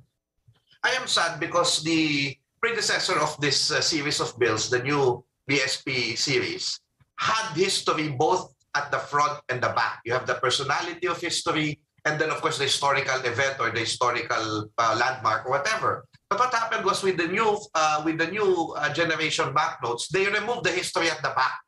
I 0.87 0.95
am 0.95 1.11
sad 1.11 1.43
because 1.43 1.83
the 1.83 2.39
predecessor 2.63 3.19
of 3.19 3.35
this 3.43 3.75
uh, 3.75 3.83
series 3.83 4.23
of 4.23 4.39
bills, 4.39 4.71
the 4.71 4.79
new 4.79 5.19
BSP 5.51 6.15
series, 6.15 6.79
had 7.19 7.59
history 7.59 8.15
both 8.15 8.55
at 8.79 8.95
the 8.95 9.03
front 9.03 9.43
and 9.51 9.59
the 9.59 9.75
back. 9.75 9.99
You 10.07 10.15
have 10.15 10.31
the 10.31 10.39
personality 10.39 11.11
of 11.11 11.19
history, 11.19 11.83
and 12.07 12.21
then 12.21 12.31
of 12.31 12.39
course 12.39 12.59
the 12.63 12.71
historical 12.71 13.19
event 13.27 13.59
or 13.59 13.75
the 13.75 13.83
historical 13.83 14.71
uh, 14.79 14.95
landmark 14.95 15.47
or 15.47 15.59
whatever. 15.59 16.07
But 16.31 16.39
what 16.39 16.55
happened 16.55 16.87
was 16.87 17.03
with 17.03 17.19
the 17.19 17.27
new 17.27 17.59
uh, 17.75 18.07
with 18.07 18.23
the 18.23 18.31
new 18.31 18.71
uh, 18.79 18.87
generation 18.95 19.51
banknotes, 19.51 20.07
they 20.07 20.31
removed 20.31 20.71
the 20.71 20.71
history 20.71 21.11
at 21.11 21.19
the 21.19 21.35
back, 21.35 21.59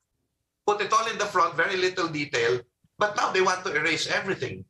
put 0.63 0.79
it 0.79 0.95
all 0.95 1.11
in 1.11 1.19
the 1.19 1.27
front, 1.27 1.59
very 1.59 1.75
little 1.75 2.07
detail. 2.07 2.63
But 3.03 3.19
now 3.19 3.35
they 3.35 3.43
want 3.43 3.67
to 3.67 3.75
erase 3.75 4.07
everything. 4.07 4.63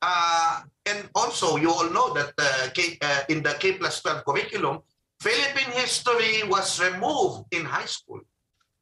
Uh, 0.00 0.62
and 0.86 1.10
also, 1.14 1.56
you 1.56 1.70
all 1.70 1.90
know 1.90 2.14
that 2.14 2.32
uh, 2.38 2.68
K, 2.70 2.98
uh, 3.02 3.22
in 3.28 3.42
the 3.42 3.54
K 3.58 3.74
plus 3.74 4.00
12 4.02 4.24
curriculum, 4.24 4.80
Philippine 5.20 5.74
history 5.74 6.46
was 6.46 6.78
removed 6.78 7.50
in 7.50 7.64
high 7.64 7.86
school. 7.90 8.20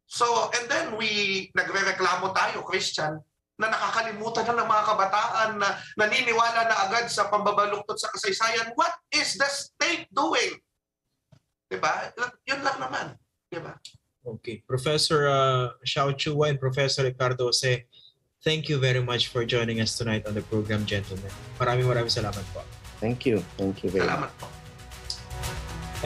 So, 0.07 0.51
and 0.55 0.69
then 0.69 0.97
we, 0.97 1.51
nagre-reklamo 1.57 2.37
tayo, 2.37 2.63
Christian, 2.63 3.19
na 3.57 3.73
nakakalimutan 3.73 4.45
na 4.53 4.55
ng 4.61 4.69
mga 4.69 4.85
kabataan 4.85 5.51
na 5.57 5.69
naniniwala 5.97 6.69
na 6.69 6.77
agad 6.87 7.09
sa 7.09 7.33
pambabaluktot 7.33 7.97
sa 7.97 8.13
kasaysayan. 8.13 8.77
What 8.77 8.93
is 9.09 9.41
the 9.41 9.49
state 9.49 10.13
doing? 10.13 10.61
Diba? 11.73 12.13
Yun 12.45 12.61
lang 12.61 12.79
naman. 12.79 13.07
Diba? 13.49 13.73
Okay. 14.27 14.61
Professor 14.69 15.25
uh, 15.27 15.73
Xiao 15.81 16.13
Chua 16.13 16.53
and 16.53 16.61
Professor 16.61 17.09
Ricardo 17.09 17.49
Jose, 17.49 17.89
thank 18.47 18.71
you 18.71 18.79
very 18.79 19.03
much 19.03 19.35
for 19.35 19.45
joining 19.45 19.83
us 19.83 19.99
tonight 19.99 20.23
on 20.23 20.33
the 20.39 20.43
program, 20.47 20.87
gentlemen. 20.87 21.27
Maraming 21.59 21.91
maraming 21.91 22.15
salamat 22.15 22.47
po. 22.55 22.63
Thank 23.03 23.27
you. 23.27 23.43
Thank 23.59 23.83
you 23.83 23.91
very 23.91 24.07
much. 24.07 24.31
Salamat 24.31 24.33
po. 24.39 24.47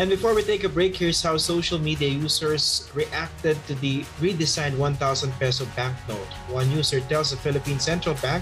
And 0.00 0.08
before 0.08 0.32
we 0.32 0.40
take 0.40 0.64
a 0.64 0.72
break, 0.72 0.96
here's 0.96 1.20
how 1.20 1.36
social 1.36 1.76
media 1.76 2.08
users 2.08 2.88
reacted 2.96 3.60
to 3.68 3.76
the 3.84 4.08
redesigned 4.24 4.72
1,000 4.80 4.96
peso 5.36 5.68
banknote. 5.76 6.32
One 6.48 6.72
user 6.72 7.04
tells 7.12 7.36
the 7.36 7.36
Philippine 7.36 7.76
Central 7.76 8.16
Bank, 8.24 8.40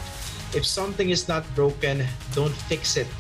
if 0.55 0.63
something 0.63 1.11
is 1.11 1.27
not 1.27 1.43
broken, 1.59 2.07
don't 2.39 2.55
fix 2.71 2.95
it. 2.95 3.11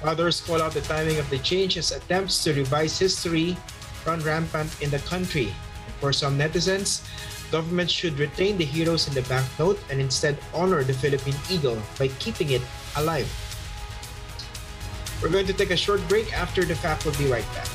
Others 0.00 0.40
call 0.48 0.64
out 0.64 0.72
the 0.72 0.86
timing 0.88 1.20
of 1.20 1.28
the 1.28 1.42
change 1.44 1.76
as 1.76 1.92
attempts 1.92 2.40
to 2.48 2.56
revise 2.56 2.96
history 2.96 3.58
run 4.08 4.22
rampant 4.24 4.70
in 4.80 4.88
the 4.88 5.02
country. 5.04 5.52
For 6.00 6.14
some 6.14 6.38
netizens, 6.38 7.04
government 7.50 7.90
should 7.90 8.18
retain 8.18 8.58
the 8.58 8.64
heroes 8.64 9.08
in 9.08 9.14
the 9.14 9.22
banknote 9.22 9.78
and 9.90 10.00
instead 10.00 10.38
honor 10.54 10.82
the 10.82 10.94
Philippine 10.94 11.36
Eagle 11.50 11.78
by 11.98 12.08
keeping 12.18 12.50
it 12.50 12.62
alive. 12.96 13.28
We're 15.22 15.30
going 15.30 15.46
to 15.46 15.54
take 15.54 15.70
a 15.70 15.76
short 15.76 16.06
break 16.08 16.32
after 16.32 16.64
the 16.64 16.74
fact. 16.74 17.04
We'll 17.04 17.16
be 17.16 17.30
right 17.30 17.46
back. 17.54 17.68